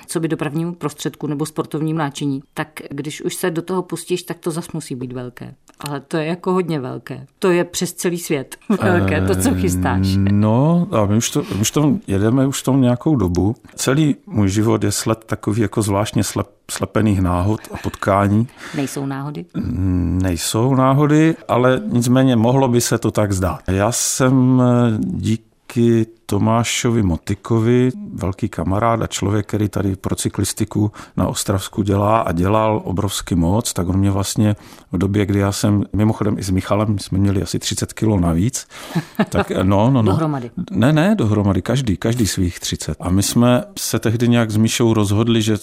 co 0.08 0.20
by 0.20 0.28
dopravnímu 0.28 0.74
prostředku 0.74 1.28
nebo 1.28 1.46
sportovním 1.46 1.98
náčiní, 1.98 2.44
tak 2.54 2.82
když 2.90 3.22
už 3.22 3.36
se 3.36 3.52
do 3.52 3.62
toho 3.62 3.82
pustíš, 3.82 4.24
tak 4.24 4.40
to 4.40 4.52
zas 4.52 4.72
musí 4.72 4.96
být 4.96 5.12
velké. 5.12 5.56
Ale 5.80 6.00
to 6.00 6.18
je 6.18 6.26
jako 6.26 6.54
hodně 6.54 6.80
velké. 6.80 7.28
To 7.40 7.52
je 7.52 7.64
přes 7.64 7.94
celý 7.94 8.20
svět 8.20 8.58
velké, 8.82 9.22
to, 9.22 9.36
co 9.36 9.56
chystáš. 9.56 10.08
No, 10.32 10.88
a 10.92 11.06
my 11.06 11.18
už 11.18 11.30
to, 11.30 11.44
už 11.62 11.72
to 11.72 11.98
jedeme 12.08 12.48
už 12.48 12.64
tom 12.64 12.82
nějakou 12.82 13.16
dobu. 13.16 13.56
Celý 13.76 14.16
můj 14.26 14.50
život 14.50 14.84
je 14.84 14.92
sled 14.92 15.24
takový 15.26 15.62
jako 15.62 15.82
zvláštně 15.82 16.24
slep, 16.24 16.50
slepených 16.72 17.22
náhod 17.22 17.62
a 17.72 17.78
potkání. 17.78 18.48
Nejsou 18.76 19.06
náhody? 19.06 19.46
Nejsou 20.22 20.76
náhody, 20.76 21.36
ale 21.48 21.82
nicméně 21.86 22.36
mohlo 22.36 22.68
by 22.68 22.82
se 22.82 22.98
to 22.98 23.12
tak 23.12 23.32
zdát. 23.32 23.60
Já 23.68 23.92
jsem 23.92 24.62
eh, 24.62 24.98
díky 25.00 26.06
Tomášovi 26.26 27.04
Motikovi, 27.04 27.92
velký 28.14 28.50
kamarád 28.50 29.02
a 29.02 29.08
člověk, 29.08 29.46
který 29.46 29.70
tady 29.70 29.96
pro 29.96 30.16
cyklistiku 30.16 30.92
na 31.18 31.28
Ostravsku 31.28 31.82
dělá 31.82 32.20
a 32.20 32.32
dělal 32.32 32.82
obrovský 32.84 33.36
moc, 33.36 33.74
tak 33.74 33.88
on 33.88 33.98
mě 33.98 34.12
vlastně 34.12 34.56
v 34.92 34.98
době, 34.98 35.26
kdy 35.26 35.40
já 35.40 35.52
jsem, 35.52 35.84
mimochodem 35.94 36.38
i 36.40 36.44
s 36.44 36.50
Michalem, 36.50 37.00
jsme 37.00 37.18
měli 37.18 37.42
asi 37.42 37.60
30 37.60 37.94
kilo 37.94 38.20
navíc. 38.20 38.68
Tak 39.30 39.52
no, 39.64 39.92
no, 39.92 40.02
no. 40.02 40.12
Dohromady. 40.12 40.52
Ne, 40.72 40.94
ne, 40.94 41.16
dohromady, 41.16 41.62
každý, 41.62 41.98
každý 41.98 42.28
svých 42.28 42.60
30. 42.60 42.98
A 43.00 43.10
my 43.10 43.24
jsme 43.24 43.64
se 43.80 44.00
tehdy 44.00 44.28
nějak 44.28 44.52
s 44.52 44.58
Míšou 44.58 44.94
rozhodli, 44.94 45.42
že 45.42 45.58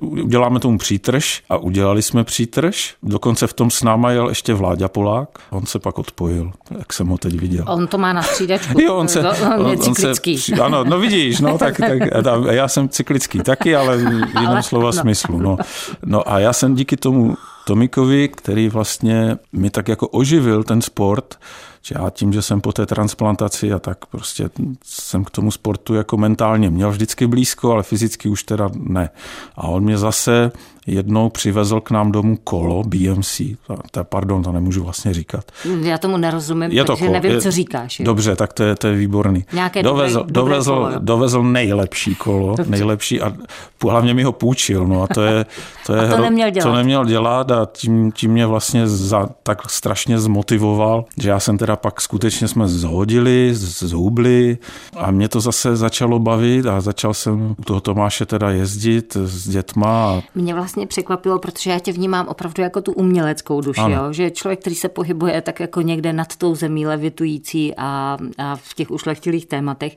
uděláme 0.00 0.60
tomu 0.60 0.78
přítrž 0.78 1.42
a 1.48 1.56
udělali 1.56 2.02
jsme 2.02 2.24
přítrž. 2.24 2.94
Dokonce 3.02 3.46
v 3.46 3.52
tom 3.52 3.70
s 3.70 3.82
náma 3.82 4.10
jel 4.10 4.28
ještě 4.28 4.54
Vláďa 4.54 4.88
Polák. 4.88 5.38
On 5.50 5.66
se 5.66 5.78
pak 5.78 5.98
odpojil, 5.98 6.52
jak 6.78 6.92
jsem 6.92 7.06
ho 7.06 7.18
teď 7.18 7.40
viděl. 7.40 7.64
On 7.68 7.86
to 7.86 7.98
má 7.98 8.12
na 8.12 8.22
střídačku. 8.22 8.80
jo, 8.82 8.96
on 8.96 9.08
se, 9.08 9.30
on, 9.58 9.77
cyklický. 9.78 10.38
Se, 10.38 10.52
ano, 10.52 10.84
no 10.84 10.98
vidíš, 10.98 11.40
no 11.40 11.58
tak, 11.58 11.76
tak 11.76 11.98
já 12.50 12.68
jsem 12.68 12.88
cyklický 12.88 13.40
taky, 13.40 13.76
ale 13.76 13.96
v 13.96 14.40
jiném 14.40 14.62
slova 14.62 14.86
no. 14.86 14.92
smyslu. 14.92 15.38
No. 15.38 15.56
no 16.04 16.32
a 16.32 16.38
já 16.38 16.52
jsem 16.52 16.74
díky 16.74 16.96
tomu 16.96 17.36
Tomikovi, 17.66 18.28
který 18.28 18.68
vlastně 18.68 19.38
mi 19.52 19.70
tak 19.70 19.88
jako 19.88 20.08
oživil 20.08 20.64
ten 20.64 20.82
sport, 20.82 21.38
že 21.82 21.94
já 21.98 22.10
tím, 22.10 22.32
že 22.32 22.42
jsem 22.42 22.60
po 22.60 22.72
té 22.72 22.86
transplantaci 22.86 23.72
a 23.72 23.78
tak 23.78 24.06
prostě 24.06 24.50
jsem 24.84 25.24
k 25.24 25.30
tomu 25.30 25.50
sportu 25.50 25.94
jako 25.94 26.16
mentálně 26.16 26.70
měl 26.70 26.90
vždycky 26.90 27.26
blízko, 27.26 27.72
ale 27.72 27.82
fyzicky 27.82 28.28
už 28.28 28.42
teda 28.42 28.70
ne. 28.74 29.10
A 29.56 29.62
on 29.68 29.84
mě 29.84 29.98
zase 29.98 30.52
jednou 30.88 31.28
přivezl 31.28 31.80
k 31.80 31.90
nám 31.90 32.12
domů 32.12 32.38
kolo 32.44 32.82
BMC. 32.82 33.40
To, 33.90 34.04
pardon, 34.04 34.42
to 34.42 34.52
nemůžu 34.52 34.84
vlastně 34.84 35.14
říkat. 35.14 35.52
Já 35.82 35.98
tomu 35.98 36.16
nerozumím, 36.16 36.70
je 36.70 36.84
to 36.84 36.92
takže 36.92 37.04
kolo, 37.04 37.12
nevím, 37.12 37.30
je, 37.30 37.40
co 37.40 37.50
říkáš. 37.50 38.00
Je. 38.00 38.04
Dobře, 38.04 38.36
tak 38.36 38.52
to 38.52 38.62
je, 38.62 38.74
to 38.74 38.86
je 38.86 38.94
výborný. 38.94 39.44
Nějaké 39.52 39.82
dovezl, 39.82 40.18
dobré, 40.18 40.32
dovezl, 40.32 40.74
dobré 40.74 40.90
kolo, 40.90 40.98
dovezl 40.98 41.42
nejlepší 41.42 42.14
kolo, 42.14 42.56
dobře. 42.56 42.70
nejlepší 42.70 43.20
a 43.20 43.32
hlavně 43.82 44.14
mi 44.14 44.22
ho 44.22 44.32
půjčil. 44.32 44.86
No 44.86 45.02
a 45.02 45.06
to 45.06 45.22
je, 45.22 45.46
to 45.86 45.94
je 45.94 46.00
a 46.00 46.08
to 46.08 46.14
hro, 46.14 46.22
neměl 46.22 46.50
dělat. 46.50 46.70
To 46.70 46.76
neměl 46.76 47.04
dělat 47.04 47.50
a 47.50 47.68
tím, 47.72 48.12
tím 48.12 48.30
mě 48.30 48.46
vlastně 48.46 48.88
za, 48.88 49.28
tak 49.42 49.70
strašně 49.70 50.18
zmotivoval, 50.18 51.04
že 51.20 51.30
já 51.30 51.40
jsem 51.40 51.58
teda 51.58 51.67
pak 51.76 52.00
skutečně 52.00 52.48
jsme 52.48 52.68
zhodili, 52.68 53.50
zhubli 53.54 54.58
a 54.96 55.10
mě 55.10 55.28
to 55.28 55.40
zase 55.40 55.76
začalo 55.76 56.18
bavit 56.18 56.66
a 56.66 56.80
začal 56.80 57.14
jsem 57.14 57.54
u 57.58 57.62
toho 57.62 57.80
Tomáše 57.80 58.26
teda 58.26 58.50
jezdit 58.50 59.16
s 59.16 59.48
dětma. 59.48 60.22
Mě 60.34 60.54
vlastně 60.54 60.86
překvapilo, 60.86 61.38
protože 61.38 61.70
já 61.70 61.78
tě 61.78 61.92
vnímám 61.92 62.28
opravdu 62.28 62.62
jako 62.62 62.80
tu 62.80 62.92
uměleckou 62.92 63.60
duši, 63.60 63.80
jo? 63.80 64.12
že 64.12 64.30
člověk, 64.30 64.60
který 64.60 64.76
se 64.76 64.88
pohybuje 64.88 65.42
tak 65.42 65.60
jako 65.60 65.80
někde 65.80 66.12
nad 66.12 66.36
tou 66.36 66.54
zemí 66.54 66.86
levitující 66.86 67.74
a, 67.76 68.18
a 68.38 68.56
v 68.56 68.74
těch 68.74 68.90
ušlechtilých 68.90 69.46
tématech, 69.46 69.96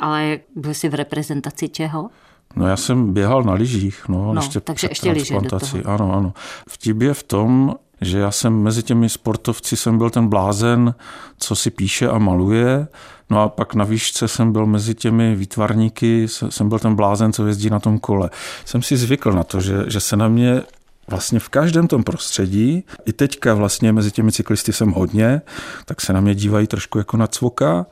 ale 0.00 0.38
byl 0.56 0.74
jsi 0.74 0.88
v 0.88 0.94
reprezentaci 0.94 1.68
čeho? 1.68 2.10
No 2.56 2.66
já 2.66 2.76
jsem 2.76 3.12
běhal 3.12 3.42
na 3.42 3.52
lyžích, 3.52 4.08
no, 4.08 4.34
no 4.34 4.40
ještě 4.40 4.60
takže 4.60 4.88
ještě 4.90 5.10
lyže 5.10 5.40
do 5.40 5.58
toho. 5.58 5.82
Ano, 5.84 6.12
ano. 6.12 6.32
Vtip 6.68 7.00
je 7.00 7.14
v 7.14 7.22
tom, 7.22 7.74
že 8.00 8.18
já 8.18 8.30
jsem 8.30 8.62
mezi 8.62 8.82
těmi 8.82 9.08
sportovci 9.08 9.76
jsem 9.76 9.98
byl 9.98 10.10
ten 10.10 10.28
blázen, 10.28 10.94
co 11.38 11.56
si 11.56 11.70
píše 11.70 12.08
a 12.08 12.18
maluje, 12.18 12.86
no 13.30 13.42
a 13.42 13.48
pak 13.48 13.74
na 13.74 13.84
výšce 13.84 14.28
jsem 14.28 14.52
byl 14.52 14.66
mezi 14.66 14.94
těmi 14.94 15.36
výtvarníky, 15.36 16.28
jsem 16.28 16.68
byl 16.68 16.78
ten 16.78 16.94
blázen, 16.94 17.32
co 17.32 17.46
jezdí 17.46 17.70
na 17.70 17.78
tom 17.78 17.98
kole. 17.98 18.30
Jsem 18.64 18.82
si 18.82 18.96
zvykl 18.96 19.32
na 19.32 19.44
to, 19.44 19.60
že, 19.60 19.84
že 19.86 20.00
se 20.00 20.16
na 20.16 20.28
mě 20.28 20.62
vlastně 21.08 21.38
v 21.38 21.48
každém 21.48 21.86
tom 21.88 22.04
prostředí, 22.04 22.84
i 23.06 23.12
teďka 23.12 23.54
vlastně 23.54 23.92
mezi 23.92 24.10
těmi 24.10 24.32
cyklisty 24.32 24.72
jsem 24.72 24.90
hodně, 24.90 25.42
tak 25.84 26.00
se 26.00 26.12
na 26.12 26.20
mě 26.20 26.34
dívají 26.34 26.66
trošku 26.66 26.98
jako 26.98 27.16
na 27.16 27.26
cvoka 27.26 27.86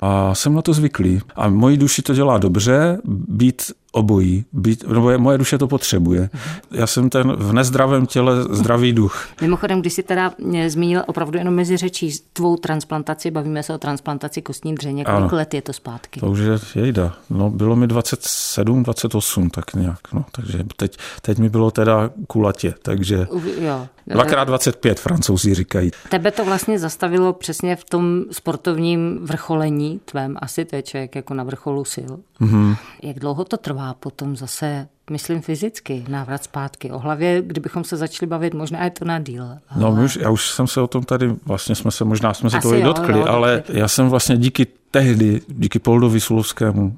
a 0.00 0.34
jsem 0.34 0.54
na 0.54 0.62
to 0.62 0.72
zvyklý. 0.72 1.20
A 1.36 1.48
moji 1.48 1.76
duši 1.76 2.02
to 2.02 2.14
dělá 2.14 2.38
dobře, 2.38 2.98
být 3.28 3.72
obojí. 3.92 4.44
Být, 4.52 4.88
nebo 4.88 5.18
moje 5.18 5.38
duše 5.38 5.58
to 5.58 5.68
potřebuje. 5.68 6.30
Já 6.70 6.86
jsem 6.86 7.10
ten 7.10 7.32
v 7.32 7.52
nezdravém 7.52 8.06
těle 8.06 8.42
zdravý 8.42 8.92
duch. 8.92 9.28
Mimochodem, 9.40 9.80
když 9.80 9.92
jsi 9.92 10.02
teda 10.02 10.32
zmínil 10.66 11.04
opravdu 11.06 11.38
jenom 11.38 11.54
mezi 11.54 11.76
řečí 11.76 12.10
tvou 12.32 12.56
transplantaci, 12.56 13.30
bavíme 13.30 13.62
se 13.62 13.74
o 13.74 13.78
transplantaci 13.78 14.42
kostní 14.42 14.74
dřeně, 14.74 15.04
kolik 15.04 15.18
ano. 15.18 15.28
let 15.32 15.54
je 15.54 15.62
to 15.62 15.72
zpátky? 15.72 16.20
To 16.20 16.26
už 16.30 16.38
je 16.38 16.82
jejda. 16.82 17.16
No, 17.30 17.50
bylo 17.50 17.76
mi 17.76 17.86
27, 17.86 18.82
28 18.82 19.50
tak 19.50 19.74
nějak. 19.74 19.98
No, 20.12 20.24
takže 20.32 20.58
teď, 20.76 20.96
teď 21.22 21.38
mi 21.38 21.48
bylo 21.48 21.70
teda 21.70 22.10
kulatě, 22.26 22.74
takže 22.82 23.26
jo. 23.60 23.86
dvakrát 24.06 24.44
25 24.44 25.00
francouzi 25.00 25.54
říkají. 25.54 25.90
Tebe 26.08 26.30
to 26.30 26.44
vlastně 26.44 26.78
zastavilo 26.78 27.32
přesně 27.32 27.76
v 27.76 27.84
tom 27.84 28.22
sportovním 28.30 29.18
vrcholení 29.22 30.00
tvém, 30.04 30.36
asi 30.40 30.64
to 30.64 30.76
je 30.76 30.82
člověk 30.82 31.16
jako 31.16 31.34
na 31.34 31.44
vrcholu 31.44 31.84
sil. 31.94 32.12
Mm-hmm. 32.40 32.76
Jak 33.02 33.18
dlouho 33.18 33.44
to 33.44 33.56
trvá? 33.56 33.81
Trvá 33.82 33.94
potom 33.94 34.36
zase, 34.36 34.88
myslím 35.10 35.42
fyzicky, 35.42 36.04
návrat 36.08 36.44
zpátky. 36.44 36.90
O 36.90 36.98
hlavě, 36.98 37.42
kdybychom 37.42 37.84
se 37.84 37.96
začali 37.96 38.28
bavit, 38.28 38.54
možná 38.54 38.84
je 38.84 38.90
to 38.90 39.04
na 39.04 39.18
díl. 39.18 39.44
Ale... 39.44 39.60
No, 39.76 40.04
už, 40.04 40.18
já 40.22 40.30
už 40.30 40.50
jsem 40.50 40.66
se 40.66 40.80
o 40.80 40.86
tom 40.86 41.04
tady, 41.04 41.34
vlastně 41.46 41.74
jsme 41.74 41.90
se, 41.90 42.04
možná 42.04 42.34
jsme 42.34 42.50
se 42.50 42.60
toho 42.60 42.74
i 42.74 42.82
dotkli, 42.82 43.18
jo, 43.18 43.26
ale 43.26 43.56
dotkli. 43.56 43.78
já 43.78 43.88
jsem 43.88 44.08
vlastně 44.08 44.36
díky 44.36 44.66
tehdy, 44.90 45.40
díky 45.48 45.78
Poldovi 45.78 46.20
Sulovskému, 46.20 46.96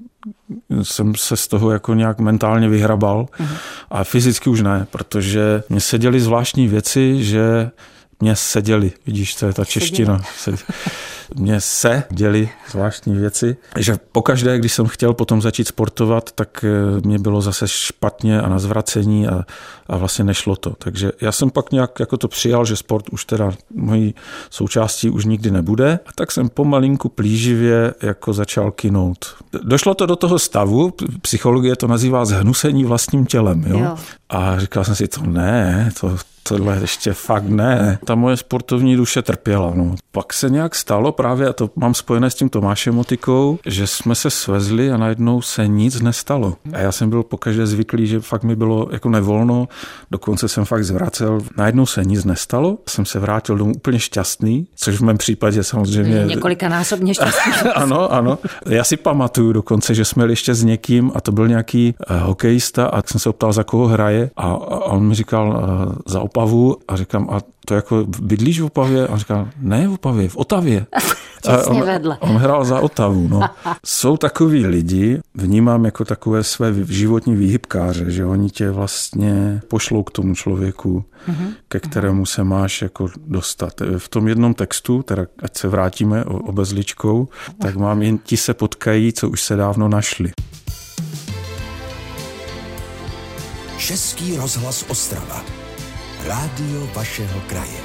jsem 0.82 1.14
se 1.14 1.36
z 1.36 1.48
toho 1.48 1.70
jako 1.70 1.94
nějak 1.94 2.18
mentálně 2.18 2.68
vyhrabal 2.68 3.26
uh-huh. 3.38 3.56
a 3.90 4.04
fyzicky 4.04 4.50
už 4.50 4.60
ne, 4.60 4.86
protože 4.90 5.62
mě 5.68 5.80
se 5.80 5.98
děly 5.98 6.20
zvláštní 6.20 6.68
věci, 6.68 7.24
že 7.24 7.70
Mě 8.20 8.36
seděli, 8.36 8.92
vidíš, 9.06 9.34
to 9.34 9.46
je 9.46 9.52
ta 9.52 9.64
čeština. 9.64 10.22
Mně 11.34 11.60
se 11.60 12.02
děli 12.10 12.48
zvláštní 12.70 13.14
věci, 13.14 13.56
že 13.78 13.98
pokaždé, 14.12 14.58
když 14.58 14.72
jsem 14.72 14.86
chtěl 14.86 15.14
potom 15.14 15.42
začít 15.42 15.68
sportovat, 15.68 16.32
tak 16.32 16.64
eh, 16.64 17.00
mě 17.06 17.18
bylo 17.18 17.40
zase 17.40 17.68
špatně 17.68 18.40
a 18.40 18.48
na 18.48 18.58
zvracení 18.58 19.28
a, 19.28 19.44
a 19.86 19.96
vlastně 19.96 20.24
nešlo 20.24 20.56
to. 20.56 20.70
Takže 20.78 21.12
já 21.20 21.32
jsem 21.32 21.50
pak 21.50 21.72
nějak 21.72 22.00
jako 22.00 22.16
to 22.16 22.28
přijal, 22.28 22.64
že 22.64 22.76
sport 22.76 23.08
už 23.08 23.24
teda 23.24 23.52
mojí 23.74 24.14
součástí 24.50 25.10
už 25.10 25.24
nikdy 25.24 25.50
nebude. 25.50 25.98
A 26.06 26.12
tak 26.14 26.32
jsem 26.32 26.48
pomalinku 26.48 27.08
plíživě 27.08 27.94
jako 28.02 28.32
začal 28.32 28.70
kinout. 28.70 29.26
Došlo 29.62 29.94
to 29.94 30.06
do 30.06 30.16
toho 30.16 30.38
stavu, 30.38 30.94
psychologie 31.20 31.76
to 31.76 31.86
nazývá 31.86 32.24
zhnusení 32.24 32.84
vlastním 32.84 33.26
tělem. 33.26 33.64
Jo? 33.66 33.78
Jo. 33.78 33.96
A 34.28 34.58
říkal 34.58 34.84
jsem 34.84 34.94
si, 34.94 35.08
to 35.08 35.22
ne, 35.22 35.90
to, 36.00 36.16
tohle 36.48 36.78
ještě 36.80 37.12
fakt 37.12 37.48
ne. 37.48 37.98
Ta 38.04 38.14
moje 38.14 38.36
sportovní 38.36 38.96
duše 38.96 39.22
trpěla. 39.22 39.72
No. 39.74 39.94
Pak 40.12 40.32
se 40.32 40.50
nějak 40.50 40.74
stalo 40.74 41.12
právě, 41.12 41.48
a 41.48 41.52
to 41.52 41.70
mám 41.76 41.94
spojené 41.94 42.30
s 42.30 42.34
tím 42.34 42.48
Tomášem 42.48 42.94
Motikou, 42.94 43.58
že 43.66 43.86
jsme 43.86 44.14
se 44.14 44.30
svezli 44.30 44.92
a 44.92 44.96
najednou 44.96 45.42
se 45.42 45.68
nic 45.68 46.00
nestalo. 46.00 46.56
A 46.72 46.78
já 46.78 46.92
jsem 46.92 47.10
byl 47.10 47.22
pokaždé 47.22 47.66
zvyklý, 47.66 48.06
že 48.06 48.20
fakt 48.20 48.42
mi 48.42 48.56
bylo 48.56 48.88
jako 48.92 49.08
nevolno, 49.08 49.68
dokonce 50.10 50.48
jsem 50.48 50.64
fakt 50.64 50.84
zvracel. 50.84 51.40
Najednou 51.56 51.86
se 51.86 52.04
nic 52.04 52.24
nestalo, 52.24 52.78
jsem 52.88 53.06
se 53.06 53.18
vrátil 53.18 53.56
domů 53.56 53.72
úplně 53.76 53.98
šťastný, 53.98 54.66
což 54.76 54.96
v 54.96 55.00
mém 55.00 55.18
případě 55.18 55.64
samozřejmě... 55.64 56.24
Několikanásobně 56.24 57.14
šťastný. 57.14 57.52
ano, 57.74 58.12
ano. 58.12 58.38
Já 58.66 58.84
si 58.84 58.96
pamatuju 58.96 59.52
dokonce, 59.52 59.94
že 59.94 60.04
jsme 60.04 60.22
jeli 60.22 60.32
ještě 60.32 60.54
s 60.54 60.64
někým 60.64 61.12
a 61.14 61.20
to 61.20 61.32
byl 61.32 61.48
nějaký 61.48 61.94
uh, 62.10 62.16
hokejista 62.16 62.86
a 62.86 63.02
jsem 63.06 63.20
se 63.20 63.28
optal, 63.28 63.52
za 63.52 63.64
koho 63.64 63.86
hraje 63.86 64.30
a, 64.36 64.42
a 64.46 64.84
on 64.84 65.08
mi 65.08 65.14
říkal 65.14 65.48
uh, 65.48 65.94
za 66.06 66.20
Opavu 66.34 66.76
a 66.88 66.96
říkám, 66.96 67.28
a 67.30 67.40
to 67.66 67.74
jako 67.74 68.06
bydlíš 68.20 68.60
v 68.60 68.64
Opavě? 68.64 69.08
A 69.08 69.12
on 69.12 69.18
říkal, 69.18 69.48
ne 69.58 69.88
v 69.88 69.92
Opavě, 69.92 70.28
v 70.28 70.36
Otavě. 70.36 70.86
on, 71.66 71.80
vedle. 71.80 72.18
on 72.20 72.36
hrál 72.36 72.64
za 72.64 72.80
Otavu. 72.80 73.28
No. 73.28 73.40
Jsou 73.86 74.16
takový 74.16 74.66
lidi, 74.66 75.20
vnímám 75.34 75.84
jako 75.84 76.04
takové 76.04 76.44
své 76.44 76.74
životní 76.88 77.36
výhybkáře, 77.36 78.10
že 78.10 78.24
oni 78.24 78.50
tě 78.50 78.70
vlastně 78.70 79.60
pošlou 79.68 80.02
k 80.02 80.10
tomu 80.10 80.34
člověku, 80.34 81.04
mm-hmm. 81.28 81.48
ke 81.68 81.80
kterému 81.80 82.26
se 82.26 82.44
máš 82.44 82.82
jako 82.82 83.08
dostat. 83.26 83.72
V 83.98 84.08
tom 84.08 84.28
jednom 84.28 84.54
textu, 84.54 85.02
teda 85.02 85.26
ať 85.42 85.56
se 85.56 85.68
vrátíme 85.68 86.24
obezličkou, 86.24 87.28
tak 87.58 87.76
mám 87.76 88.02
jen 88.02 88.18
ti 88.18 88.36
se 88.36 88.54
potkají, 88.54 89.12
co 89.12 89.28
už 89.28 89.42
se 89.42 89.56
dávno 89.56 89.88
našli. 89.88 90.32
Český 93.78 94.36
rozhlas 94.36 94.84
Ostrava. 94.88 95.53
Rádio 96.24 96.88
vašeho 96.94 97.40
kraje. 97.40 97.80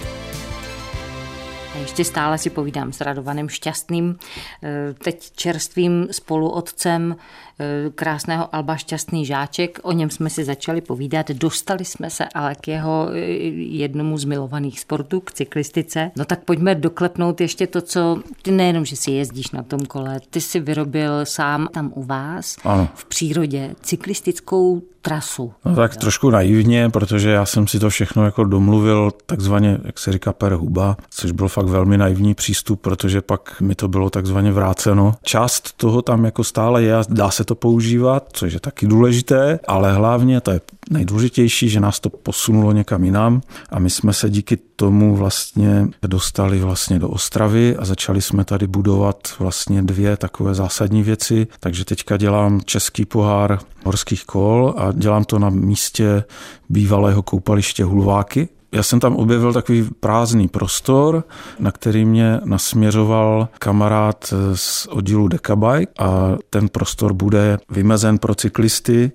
A 1.76 1.78
ještě 1.78 2.06
stále 2.06 2.38
si 2.38 2.50
povídám 2.50 2.94
s 2.94 3.02
Radovanem 3.02 3.50
Šťastným, 3.50 4.20
eh, 4.64 4.94
teď 4.94 5.32
čerstvým 5.36 6.08
spoluotcem 6.12 7.16
Eh, 7.62 7.90
krásného 7.96 8.56
Alba 8.56 8.76
Šťastný 8.76 9.26
žáček. 9.26 9.80
O 9.84 9.92
něm 9.92 10.10
jsme 10.10 10.30
si 10.30 10.44
začali 10.44 10.82
povídat. 10.82 11.32
Dostali 11.32 11.86
jsme 11.86 12.10
se 12.10 12.26
ale 12.36 12.56
k 12.56 12.68
jeho 12.68 13.10
eh, 13.12 13.20
jednomu 13.60 14.18
z 14.18 14.26
milovaných 14.26 14.80
sportů, 14.80 15.20
k 15.20 15.32
cyklistice. 15.32 16.12
No 16.16 16.26
tak 16.26 16.44
pojďme 16.44 16.76
doklepnout 16.76 17.42
ještě 17.42 17.68
to, 17.68 17.82
co 17.82 18.22
ty 18.42 18.52
nejenom, 18.52 18.86
že 18.86 18.96
si 18.96 19.12
jezdíš 19.12 19.52
na 19.52 19.64
tom 19.64 19.80
kole, 19.80 20.20
ty 20.30 20.42
si 20.42 20.60
vyrobil 20.60 21.26
sám 21.26 21.68
tam 21.74 21.92
u 21.96 22.04
vás 22.04 22.58
ano. 22.64 22.90
v 22.96 23.06
přírodě 23.06 23.76
cyklistickou 23.82 24.82
trasu. 25.10 25.54
No 25.66 25.76
tak 25.76 25.96
trošku 25.96 26.30
naivně, 26.30 26.90
protože 26.90 27.30
já 27.30 27.46
jsem 27.46 27.68
si 27.68 27.80
to 27.80 27.90
všechno 27.90 28.26
jako 28.26 28.44
domluvil 28.44 29.12
takzvaně, 29.26 29.78
jak 29.84 30.00
se 30.00 30.12
říká, 30.12 30.34
per 30.34 30.54
huba, 30.54 30.98
což 31.10 31.32
byl 31.32 31.48
fakt 31.48 31.66
velmi 31.66 31.98
naivní 31.98 32.34
přístup, 32.34 32.82
protože 32.82 33.22
pak 33.22 33.62
mi 33.62 33.76
to 33.76 33.88
bylo 33.88 34.10
takzvaně 34.10 34.52
vráceno. 34.52 35.16
Část 35.24 35.78
toho 35.78 36.02
tam 36.02 36.26
jako 36.26 36.44
stále 36.44 36.84
je 36.84 36.96
a 36.96 37.04
dá 37.10 37.32
se 37.32 37.44
to 37.44 37.56
používat, 37.56 38.28
což 38.34 38.54
je 38.54 38.60
taky 38.60 38.88
důležité, 38.88 39.60
ale 39.68 39.94
hlavně 39.94 40.42
to 40.42 40.52
je 40.52 40.62
nejdůležitější, 40.90 41.70
že 41.70 41.80
nás 41.80 42.00
to 42.00 42.10
posunulo 42.10 42.72
někam 42.72 43.04
jinam 43.04 43.42
a 43.70 43.80
my 43.80 43.90
jsme 43.90 44.14
se 44.14 44.30
díky 44.30 44.58
tomu 44.80 45.16
vlastně 45.16 45.88
dostali 46.08 46.60
vlastně 46.60 47.00
do 47.00 47.10
Ostravy 47.10 47.76
a 47.78 47.86
začali 47.86 48.22
jsme 48.22 48.46
tady 48.46 48.68
budovat 48.68 49.28
vlastně 49.40 49.82
dvě 49.82 50.18
takové 50.18 50.56
zásadní 50.56 51.04
věci. 51.04 51.48
Takže 51.60 51.86
teďka 51.86 52.18
dělám 52.18 52.62
český 52.66 53.06
pohár 53.06 53.60
horských 53.86 54.26
kol 54.26 54.74
a 54.78 54.92
dělám 54.92 55.24
to 55.24 55.40
na 55.40 55.50
místě 55.50 56.24
bývalého 56.70 57.22
koupaliště 57.22 57.84
Hulváky, 57.84 58.50
já 58.72 58.84
jsem 58.84 59.00
tam 59.00 59.16
objevil 59.16 59.54
takový 59.54 59.90
prázdný 60.00 60.48
prostor, 60.48 61.24
na 61.60 61.72
který 61.72 62.06
mě 62.06 62.40
nasměřoval 62.46 63.48
kamarád 63.60 64.34
z 64.54 64.88
oddílu 64.88 65.28
Decabike 65.28 65.92
a 66.00 66.38
ten 66.50 66.70
prostor 66.70 67.14
bude 67.14 67.58
vymezen 67.70 68.18
pro 68.18 68.36
cyklisty 68.36 69.12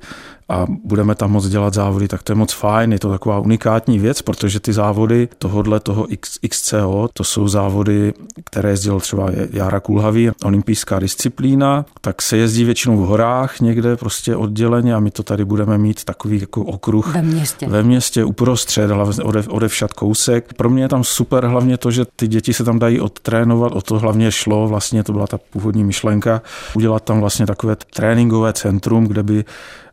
a 0.49 0.67
budeme 0.85 1.15
tam 1.15 1.31
moc 1.31 1.49
dělat 1.49 1.75
závody, 1.75 2.09
tak 2.09 2.23
to 2.23 2.33
je 2.33 2.37
moc 2.37 2.53
fajn, 2.53 2.93
je 2.93 2.99
to 2.99 3.11
taková 3.11 3.39
unikátní 3.39 3.99
věc, 3.99 4.23
protože 4.23 4.61
ty 4.61 4.73
závody 4.73 5.29
tohodle 5.39 5.81
toho 5.81 6.07
XCO, 6.49 7.09
to 7.13 7.25
jsou 7.25 7.49
závody, 7.49 8.15
které 8.45 8.71
jezdil 8.71 9.01
třeba 9.01 9.31
Jára 9.51 9.81
Kulhavý, 9.81 10.31
olympijská 10.45 10.99
disciplína, 10.99 11.85
tak 12.01 12.23
se 12.23 12.37
jezdí 12.37 12.65
většinou 12.65 12.97
v 12.97 13.07
horách 13.07 13.61
někde 13.61 13.97
prostě 13.97 14.37
odděleně 14.37 14.95
a 14.95 15.01
my 15.01 15.11
to 15.11 15.23
tady 15.23 15.45
budeme 15.45 15.79
mít 15.79 16.05
takový 16.05 16.41
jako 16.41 16.63
okruh 16.63 17.15
ve 17.15 17.23
městě, 17.23 17.67
ve 17.69 17.83
městě 17.83 18.25
uprostřed, 18.25 18.91
ode, 19.23 19.43
odevšat 19.49 19.93
kousek. 19.93 20.53
Pro 20.57 20.71
mě 20.71 20.83
je 20.83 20.89
tam 20.89 21.05
super 21.05 21.47
hlavně 21.47 21.79
to, 21.79 21.91
že 21.91 22.05
ty 22.17 22.29
děti 22.29 22.55
se 22.55 22.65
tam 22.65 22.79
dají 22.79 23.01
odtrénovat, 23.01 23.73
o 23.73 23.81
to 23.81 23.99
hlavně 23.99 24.33
šlo, 24.33 24.69
vlastně 24.69 25.05
to 25.05 25.13
byla 25.13 25.27
ta 25.27 25.39
původní 25.39 25.85
myšlenka, 25.85 26.43
udělat 26.75 27.05
tam 27.05 27.21
vlastně 27.21 27.47
takové 27.47 27.77
tréninkové 27.95 28.53
centrum, 28.53 29.07
kde 29.07 29.23
by 29.23 29.45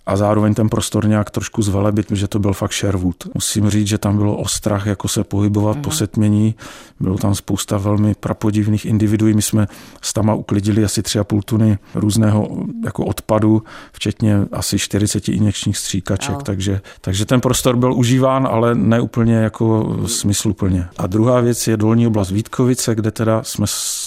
a 0.06 0.18
zároveň 0.18 0.54
ten 0.54 0.70
prostor 0.70 1.08
nějak 1.08 1.30
trošku 1.30 1.62
zvelebit, 1.62 2.12
že 2.12 2.28
to 2.28 2.40
byl 2.40 2.54
fakt 2.54 2.74
Sherwood. 2.74 3.16
Musím 3.34 3.70
říct, 3.70 3.88
že 3.88 3.98
tam 3.98 4.18
bylo 4.18 4.38
ostrach, 4.38 4.86
jako 4.86 5.08
se 5.08 5.24
pohybovat 5.24 5.76
mm. 5.76 5.82
po 5.82 5.92
setmění. 5.92 6.56
Bylo 7.00 7.18
tam 7.18 7.36
spousta 7.36 7.78
velmi 7.78 8.16
prapodivných 8.20 8.86
individuí. 8.86 9.34
My 9.34 9.42
jsme 9.42 9.68
s 10.02 10.14
tama 10.14 10.34
uklidili 10.34 10.84
asi 10.84 11.02
tři 11.04 11.20
a 11.20 11.24
půl 11.24 11.42
tuny 11.42 11.78
různého 11.96 12.50
jako 12.86 13.06
odpadu, 13.06 13.64
včetně 13.92 14.38
asi 14.52 14.80
40 14.80 15.30
injekčních 15.30 15.78
stříkaček, 15.78 16.36
oh. 16.36 16.44
takže, 16.44 16.82
takže 17.02 17.26
ten 17.26 17.42
prostor 17.42 17.76
byl 17.76 17.94
užíván, 17.94 18.48
ale 18.52 18.76
ne 18.76 19.02
úplně 19.02 19.36
jako 19.36 19.98
smysluplně. 20.06 20.88
A 20.98 21.08
druhá 21.08 21.42
věc 21.42 21.68
je 21.68 21.78
dolní 21.78 22.08
oblast 22.08 22.32
Vítkovice, 22.32 22.96
kde 22.96 23.12
teda 23.12 23.44
jsme 23.44 23.66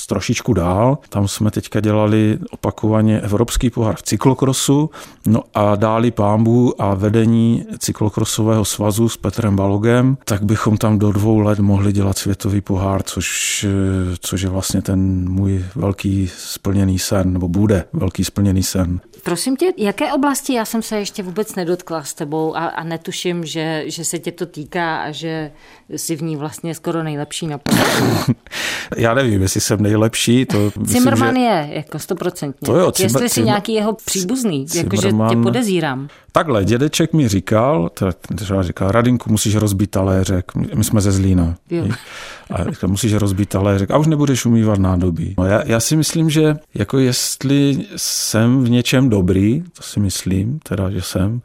trošičku 0.09 0.55
dál. 0.55 0.99
Tam 1.09 1.29
jsme 1.29 1.51
teďka 1.51 1.81
dělali 1.81 2.39
opakovaně 2.51 3.21
Evropský 3.21 3.71
pohár 3.71 3.97
v 3.97 4.03
cyklokrosu, 4.03 4.91
no 5.27 5.43
a 5.55 5.77
dáli 5.85 6.11
pámbu 6.11 6.83
a 6.83 6.95
vedení 6.95 7.65
cyklokrosového 7.79 8.65
svazu 8.65 9.09
s 9.09 9.17
Petrem 9.17 9.57
Balogem, 9.57 10.17
tak 10.25 10.43
bychom 10.43 10.77
tam 10.77 10.99
do 10.99 11.13
dvou 11.13 11.39
let 11.39 11.59
mohli 11.59 11.93
dělat 11.93 12.19
světový 12.19 12.61
pohár, 12.61 13.03
což, 13.03 13.67
což 14.21 14.43
je 14.43 14.49
vlastně 14.49 14.83
ten 14.83 15.29
můj 15.29 15.65
velký 15.75 16.31
splněný 16.39 16.99
sen, 16.99 17.33
nebo 17.33 17.49
bude 17.49 17.85
velký 17.93 18.25
splněný 18.25 18.63
sen. 18.63 19.01
Prosím 19.25 19.57
tě, 19.57 19.73
jaké 19.77 20.13
oblasti 20.13 20.55
já 20.55 20.65
jsem 20.65 20.83
se 20.83 20.99
ještě 20.99 21.23
vůbec 21.23 21.55
nedotkla 21.55 22.03
s 22.03 22.15
tebou 22.15 22.57
a, 22.57 22.67
a 22.67 22.85
netuším, 22.85 23.45
že, 23.45 23.85
že 23.87 24.05
se 24.05 24.19
tě 24.19 24.33
to 24.33 24.47
týká 24.47 24.97
a 24.97 25.11
že 25.11 25.51
jsi 25.91 26.17
v 26.17 26.23
ní 26.23 26.37
vlastně 26.37 26.75
skoro 26.75 27.03
nejlepší 27.03 27.47
na 27.47 27.61
Já 28.97 29.15
nevím, 29.15 29.43
jestli 29.43 29.61
jsem 29.61 29.83
nejlepší. 29.83 30.47
To 30.47 30.71
Zimmerman 30.83 31.35
myslím, 31.35 31.35
že... 31.35 31.49
je 31.51 31.69
jako 31.77 31.99
stoprocentně. 31.99 32.67
To 32.67 32.77
jo, 32.77 32.93
Cimr... 32.93 33.07
Jestli 33.07 33.29
jsi 33.29 33.43
nějaký 33.43 33.73
jeho 33.73 33.93
příbuzný, 33.93 34.67
jakože 34.75 35.09
tě 35.29 35.37
podezírám. 35.43 36.09
Takhle, 36.37 36.65
dědeček 36.65 37.13
mi 37.13 37.29
říkal, 37.29 37.91
třeba 38.37 38.63
říkal, 38.63 38.91
Radinku, 38.91 39.31
musíš 39.31 39.55
rozbít 39.55 39.91
taléřek, 39.91 40.55
my 40.55 40.85
jsme 40.85 41.01
ze 41.01 41.13
Zlína. 41.13 41.55
Jo. 41.71 41.89
A 42.51 42.71
říkal, 42.71 42.91
musíš 42.91 43.15
rozbít 43.15 43.49
taléřek 43.49 43.91
a 43.91 43.99
už 43.99 44.07
nebudeš 44.07 44.47
umývat 44.47 44.79
nádobí. 44.79 45.35
No 45.39 45.47
já, 45.47 45.63
já 45.67 45.81
si 45.81 45.97
myslím, 45.97 46.31
že 46.31 46.57
jako 46.75 46.99
jestli 46.99 47.87
jsem 47.97 48.65
v 48.65 48.71
něčem 48.71 49.09
dobrý, 49.09 49.63
to 49.77 49.83
si 49.83 50.01
myslím, 50.01 50.59
teda, 50.63 50.91
že 50.91 51.03
jsem, 51.03 51.43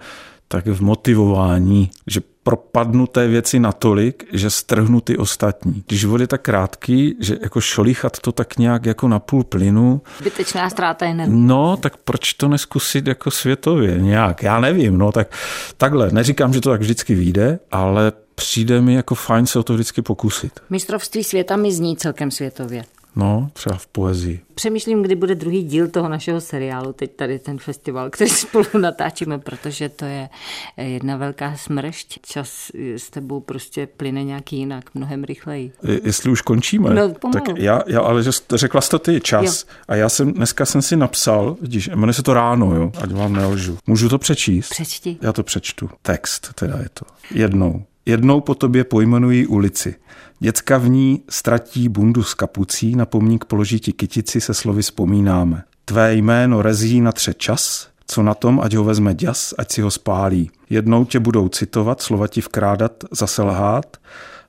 tak 0.47 0.65
v 0.65 0.81
motivování, 0.81 1.89
že 2.07 2.21
propadnu 2.43 3.07
té 3.07 3.27
věci 3.27 3.59
natolik, 3.59 4.23
že 4.33 4.49
strhnu 4.49 5.01
ty 5.01 5.17
ostatní. 5.17 5.83
Když 5.87 5.99
život 5.99 6.21
je 6.21 6.27
tak 6.27 6.41
krátký, 6.41 7.15
že 7.19 7.37
jako 7.41 7.61
šolíchat 7.61 8.19
to 8.19 8.31
tak 8.31 8.57
nějak 8.57 8.85
jako 8.85 9.07
na 9.07 9.19
půl 9.19 9.43
plynu. 9.43 10.01
Zbytečná 10.19 10.69
ztráta 10.69 11.05
energie. 11.05 11.37
No, 11.39 11.77
tak 11.77 11.97
proč 11.97 12.33
to 12.33 12.47
neskusit 12.47 13.07
jako 13.07 13.31
světově 13.31 13.97
nějak? 13.97 14.43
Já 14.43 14.59
nevím, 14.59 14.97
no 14.97 15.11
tak 15.11 15.31
takhle. 15.77 16.11
Neříkám, 16.11 16.53
že 16.53 16.61
to 16.61 16.69
tak 16.69 16.81
vždycky 16.81 17.15
vyjde, 17.15 17.59
ale 17.71 18.11
přijde 18.35 18.81
mi 18.81 18.93
jako 18.93 19.15
fajn 19.15 19.45
se 19.45 19.59
o 19.59 19.63
to 19.63 19.73
vždycky 19.73 20.01
pokusit. 20.01 20.59
Mistrovství 20.69 21.23
světa 21.23 21.55
mi 21.55 21.71
zní 21.71 21.97
celkem 21.97 22.31
světově. 22.31 22.83
No, 23.19 23.49
třeba 23.53 23.75
v 23.75 23.87
poezii. 23.87 24.39
Přemýšlím, 24.55 25.03
kdy 25.03 25.15
bude 25.15 25.35
druhý 25.35 25.63
díl 25.63 25.87
toho 25.87 26.09
našeho 26.09 26.41
seriálu, 26.41 26.93
teď 26.93 27.15
tady 27.15 27.39
ten 27.39 27.57
festival, 27.57 28.09
který 28.09 28.29
spolu 28.45 28.65
natáčíme, 28.81 29.39
protože 29.39 29.89
to 29.89 30.05
je 30.05 30.29
jedna 30.77 31.17
velká 31.17 31.55
smršť. 31.55 32.19
Čas 32.25 32.71
s 32.75 33.09
tebou 33.09 33.39
prostě 33.39 33.87
plyne 33.87 34.23
nějak 34.23 34.53
jinak, 34.53 34.95
mnohem 34.95 35.23
rychleji. 35.23 35.71
Jestli 36.03 36.31
už 36.31 36.41
končíme, 36.41 36.93
no, 36.93 37.13
tak 37.33 37.43
já, 37.55 37.81
já, 37.87 38.01
ale 38.01 38.23
že 38.23 38.31
řekla 38.53 38.81
jsi 38.81 38.89
to 38.89 38.99
ty, 38.99 39.21
čas. 39.21 39.43
Jo. 39.63 39.73
A 39.87 39.95
já 39.95 40.09
jsem, 40.09 40.33
dneska 40.33 40.65
jsem 40.65 40.81
si 40.81 40.95
napsal, 40.95 41.57
vidíš, 41.61 41.89
jmenuje 41.95 42.13
se 42.13 42.23
to 42.23 42.33
ráno, 42.33 42.75
jo, 42.75 42.91
ať 43.01 43.11
vám 43.11 43.33
nelžu. 43.33 43.77
Můžu 43.87 44.09
to 44.09 44.17
přečíst? 44.17 44.69
Přečti. 44.69 45.17
Já 45.21 45.33
to 45.33 45.43
přečtu. 45.43 45.89
Text 46.01 46.53
teda 46.53 46.77
je 46.77 46.89
to. 46.93 47.05
Jednou. 47.31 47.83
Jednou 48.09 48.41
po 48.41 48.55
tobě 48.55 48.83
pojmenují 48.83 49.47
ulici. 49.47 49.95
Děcka 50.39 50.77
v 50.77 50.89
ní 50.89 51.23
ztratí 51.29 51.89
bundu 51.89 52.23
s 52.23 52.33
kapucí, 52.33 52.95
na 52.95 53.05
pomník 53.05 53.45
položí 53.45 53.79
ti 53.79 53.93
kytici, 53.93 54.41
se 54.41 54.53
slovy 54.53 54.81
vzpomínáme. 54.81 55.63
Tvé 55.85 56.13
jméno 56.13 56.61
rezí 56.61 57.01
na 57.01 57.11
tře 57.11 57.33
čas, 57.33 57.87
co 58.07 58.23
na 58.23 58.33
tom, 58.33 58.59
ať 58.59 58.75
ho 58.75 58.83
vezme 58.83 59.13
děs, 59.13 59.53
ať 59.57 59.71
si 59.71 59.81
ho 59.81 59.91
spálí. 59.91 60.51
Jednou 60.69 61.05
tě 61.05 61.19
budou 61.19 61.49
citovat, 61.49 62.01
slova 62.01 62.27
ti 62.27 62.41
vkrádat, 62.41 63.03
zase 63.11 63.43
lhát 63.43 63.97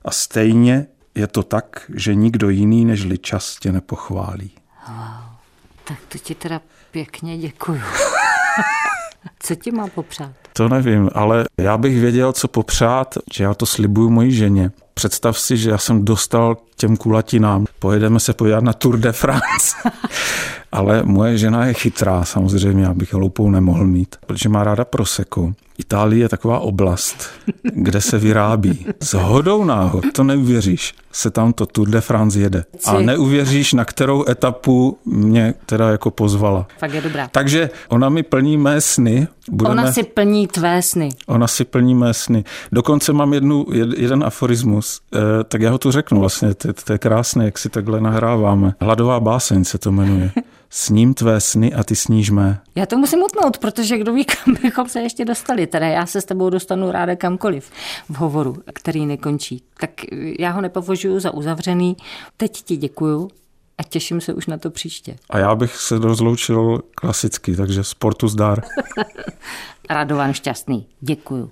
a 0.05 0.11
stejně 0.11 0.87
je 1.15 1.27
to 1.27 1.43
tak, 1.43 1.91
že 1.95 2.15
nikdo 2.15 2.49
jiný 2.49 2.85
nežli 2.85 3.17
čas 3.17 3.57
tě 3.59 3.71
nepochválí. 3.71 4.51
Wow. 4.87 4.97
Tak 5.83 5.97
to 6.09 6.17
ti 6.17 6.35
teda 6.35 6.61
pěkně 6.91 7.37
děkuju. 7.37 7.81
co 9.39 9.55
ti 9.55 9.71
má 9.71 9.87
popřát? 9.87 10.31
To 10.53 10.69
nevím, 10.69 11.09
ale 11.13 11.45
já 11.59 11.77
bych 11.77 11.99
věděl, 11.99 12.33
co 12.33 12.47
popřát, 12.47 13.17
že 13.33 13.43
já 13.43 13.53
to 13.53 13.65
slibuju 13.65 14.09
mojí 14.09 14.31
ženě. 14.31 14.71
Představ 14.93 15.39
si, 15.39 15.57
že 15.57 15.69
já 15.69 15.77
jsem 15.77 16.05
dostal 16.05 16.57
těm 16.75 16.97
kulatinám. 16.97 17.65
Pojedeme 17.79 18.19
se 18.19 18.33
podívat 18.33 18.63
na 18.63 18.73
Tour 18.73 18.97
de 18.97 19.11
France. 19.11 19.75
Ale 20.71 21.03
moje 21.03 21.37
žena 21.37 21.65
je 21.65 21.73
chytrá, 21.73 22.25
samozřejmě, 22.25 22.87
abych 22.87 23.13
hloupou 23.13 23.49
nemohl 23.49 23.87
mít, 23.87 24.15
protože 24.27 24.49
má 24.49 24.63
ráda 24.63 24.85
proseko. 24.85 25.53
Itálie 25.77 26.25
je 26.25 26.29
taková 26.29 26.59
oblast, 26.59 27.29
kde 27.63 28.01
se 28.01 28.17
vyrábí. 28.17 28.85
S 29.03 29.13
hodou 29.13 29.65
náhod, 29.65 30.05
to 30.13 30.23
neuvěříš, 30.23 30.93
se 31.11 31.31
tam 31.31 31.53
to 31.53 31.65
Tour 31.65 31.89
de 31.89 32.01
France 32.01 32.39
jede. 32.39 32.63
A 32.85 32.99
neuvěříš, 32.99 33.73
na 33.73 33.85
kterou 33.85 34.29
etapu 34.29 34.97
mě 35.05 35.53
teda 35.65 35.89
jako 35.89 36.11
pozvala. 36.11 36.67
Fakt 36.79 36.93
je 36.93 37.01
dobrá. 37.01 37.27
Takže 37.31 37.69
ona 37.89 38.09
mi 38.09 38.23
plní 38.23 38.57
mé 38.57 38.81
sny. 38.81 39.27
Budeme... 39.51 39.81
Ona 39.81 39.91
si 39.91 40.03
plní 40.03 40.47
tvé 40.47 40.81
sny. 40.81 41.09
Ona 41.27 41.47
si 41.47 41.65
plní 41.65 41.95
mé 41.95 42.13
sny. 42.13 42.43
Dokonce 42.71 43.13
mám 43.13 43.33
jednu, 43.33 43.65
jeden 43.97 44.23
aforismus, 44.23 44.80
eh, 45.13 45.43
tak 45.43 45.61
já 45.61 45.71
ho 45.71 45.77
tu 45.77 45.91
řeknu 45.91 46.19
vlastně, 46.19 46.53
to, 46.53 46.73
to 46.73 46.93
je 46.93 46.99
krásné, 46.99 47.45
jak 47.45 47.57
si 47.57 47.69
takhle 47.69 48.01
nahráváme. 48.01 48.73
Hladová 48.81 49.19
báseň 49.19 49.63
se 49.63 49.77
to 49.77 49.91
jmenuje. 49.91 50.31
Sním 50.69 51.13
tvé 51.13 51.41
sny 51.41 51.73
a 51.73 51.83
ty 51.83 51.95
sníš 51.95 52.29
mé. 52.29 52.61
Já 52.75 52.85
to 52.85 52.97
musím 52.97 53.23
utnout, 53.23 53.57
protože 53.57 53.97
kdo 53.97 54.13
ví, 54.13 54.25
kam 54.25 54.55
bychom 54.63 54.89
se 54.89 54.99
ještě 55.01 55.25
dostali. 55.25 55.67
Teda 55.67 55.87
já 55.87 56.05
se 56.05 56.21
s 56.21 56.25
tebou 56.25 56.49
dostanu 56.49 56.91
ráda 56.91 57.15
kamkoliv 57.15 57.71
v 58.09 58.15
hovoru, 58.15 58.55
který 58.73 59.05
nekončí. 59.05 59.63
Tak 59.79 59.91
já 60.39 60.51
ho 60.51 60.61
nepovažuji 60.61 61.19
za 61.19 61.33
uzavřený. 61.33 61.97
Teď 62.37 62.61
ti 62.61 62.77
děkuju 62.77 63.29
a 63.77 63.83
těším 63.83 64.21
se 64.21 64.33
už 64.33 64.47
na 64.47 64.57
to 64.57 64.71
příště. 64.71 65.15
A 65.29 65.37
já 65.37 65.55
bych 65.55 65.75
se 65.75 65.99
rozloučil 65.99 66.81
klasicky, 66.95 67.55
takže 67.55 67.83
sportu 67.83 68.27
zdar. 68.27 68.61
Radovan 69.89 70.33
šťastný. 70.33 70.87
Děkuju. 71.01 71.51